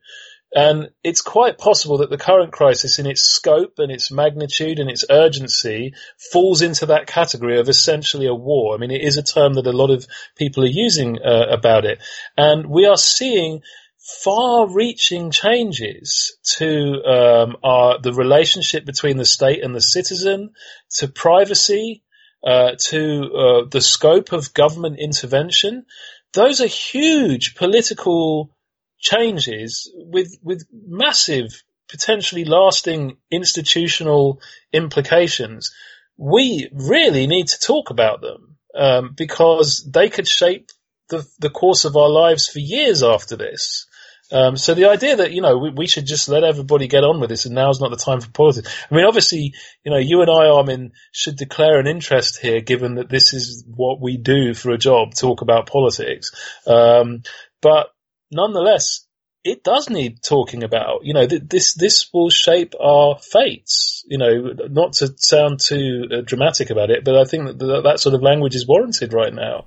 [0.54, 4.90] And it's quite possible that the current crisis in its scope and its magnitude and
[4.90, 5.94] its urgency
[6.32, 8.76] falls into that category of essentially a war.
[8.76, 10.06] I mean, it is a term that a lot of
[10.36, 12.00] people are using uh, about it.
[12.36, 13.62] And we are seeing
[14.02, 20.52] far-reaching changes to um, our, the relationship between the state and the citizen,
[20.90, 22.04] to privacy,
[22.44, 25.86] uh, to uh, the scope of government intervention.
[26.34, 28.56] Those are huge political
[29.00, 34.42] changes with with massive, potentially lasting institutional
[34.74, 35.72] implications.
[36.18, 40.70] We really need to talk about them um, because they could shape
[41.10, 43.86] the the course of our lives for years after this.
[44.32, 47.20] Um, so the idea that you know we, we, should just let everybody get on
[47.20, 48.74] with this, and now's not the time for politics.
[48.90, 49.54] I mean, obviously,
[49.84, 53.64] you know, you and I, Armen, should declare an interest here, given that this is
[53.68, 56.32] what we do for a job, talk about politics.
[56.66, 57.24] Um,
[57.62, 57.88] but
[58.32, 59.06] nonetheless,
[59.44, 61.04] it does need talking about.
[61.04, 64.04] You know, th- this this will shape our fates.
[64.08, 67.84] You know, not to sound too uh, dramatic about it, but I think that th-
[67.84, 69.66] that sort of language is warranted right now.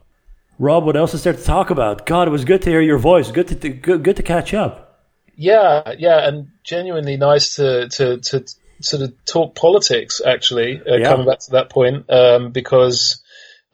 [0.58, 2.06] Rob, what else is there to talk about?
[2.06, 3.30] God, it was good to hear your voice.
[3.30, 5.02] Good to, to good, good to catch up.
[5.36, 8.44] Yeah, yeah, and genuinely nice to to to
[8.80, 10.20] sort of talk politics.
[10.24, 11.10] Actually, uh, yeah.
[11.10, 13.22] coming back to that point, um, because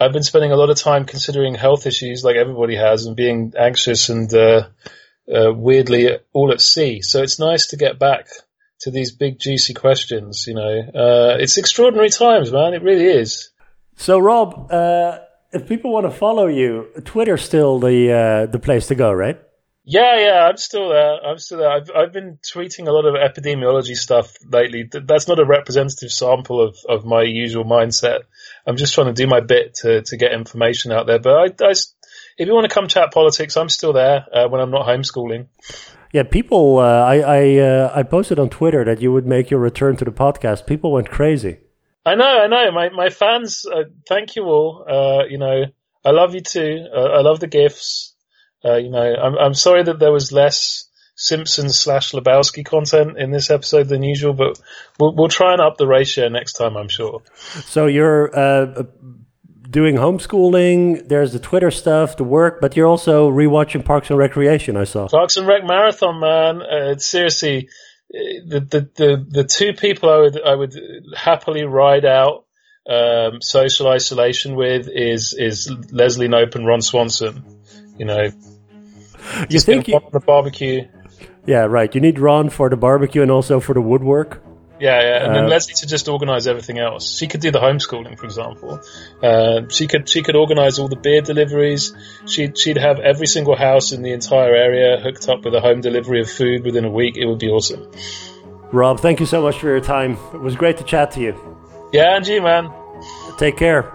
[0.01, 3.53] I've been spending a lot of time considering health issues, like everybody has, and being
[3.59, 4.69] anxious and uh,
[5.33, 7.03] uh, weirdly all at sea.
[7.03, 8.29] So it's nice to get back
[8.81, 10.47] to these big juicy questions.
[10.47, 12.73] You know, uh, it's extraordinary times, man.
[12.73, 13.51] It really is.
[13.97, 15.19] So, Rob uh,
[15.53, 19.41] if people want to follow you, Twitter's still the uh, the place to go, right?
[19.85, 21.25] Yeah, yeah, I'm still there.
[21.25, 21.71] I'm still there.
[21.71, 24.89] I've I've been tweeting a lot of epidemiology stuff lately.
[24.93, 28.21] That's not a representative sample of, of my usual mindset.
[28.67, 31.19] I'm just trying to do my bit to, to get information out there.
[31.19, 34.61] But I, I if you want to come chat politics, I'm still there uh, when
[34.61, 35.49] I'm not homeschooling.
[36.13, 36.79] Yeah, people.
[36.79, 40.05] Uh, I I uh, I posted on Twitter that you would make your return to
[40.05, 40.67] the podcast.
[40.67, 41.59] People went crazy.
[42.05, 42.73] I know, I know.
[42.73, 44.85] My my fans, uh, thank you all.
[44.89, 45.65] Uh, you know,
[46.05, 46.87] I love you too.
[46.95, 48.15] Uh, I love the gifts.
[48.65, 53.31] Uh, you know, I'm I'm sorry that there was less Simpsons slash Lebowski content in
[53.31, 54.59] this episode than usual, but
[54.99, 56.77] we'll we'll try and up the ratio next time.
[56.77, 57.23] I'm sure.
[57.67, 58.85] So you're uh,
[59.69, 61.07] doing homeschooling.
[61.07, 64.79] There's the Twitter stuff, the work, but you're also rewatching Parks and Recreation.
[64.79, 66.63] I saw Parks and Rec marathon, man.
[66.63, 67.69] Uh, seriously
[68.11, 70.77] the, the, the, the two people I would, I would
[71.17, 72.45] happily ride out,
[72.89, 77.45] um, social isolation with is, is Leslie Knope and Ron Swanson.
[77.99, 78.31] You know,
[79.49, 80.89] you think you, the barbecue.
[81.47, 81.95] Yeah, right.
[81.95, 84.43] You need Ron for the barbecue and also for the woodwork.
[84.81, 87.15] Yeah, yeah, and then uh, Leslie to just organise everything else.
[87.19, 88.81] She could do the homeschooling, for example.
[89.23, 91.93] Uh, she could she could organise all the beer deliveries.
[92.27, 95.83] She'd she'd have every single house in the entire area hooked up with a home
[95.83, 97.19] delivery of food within a week.
[97.19, 97.91] It would be awesome.
[98.73, 100.17] Rob, thank you so much for your time.
[100.33, 101.35] It was great to chat to you.
[101.93, 102.73] Yeah, and you, man.
[103.37, 103.93] Take care.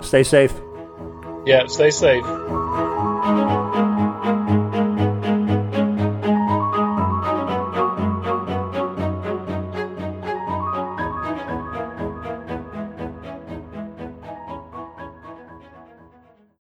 [0.00, 0.52] Stay safe.
[1.46, 2.24] Yeah, stay safe.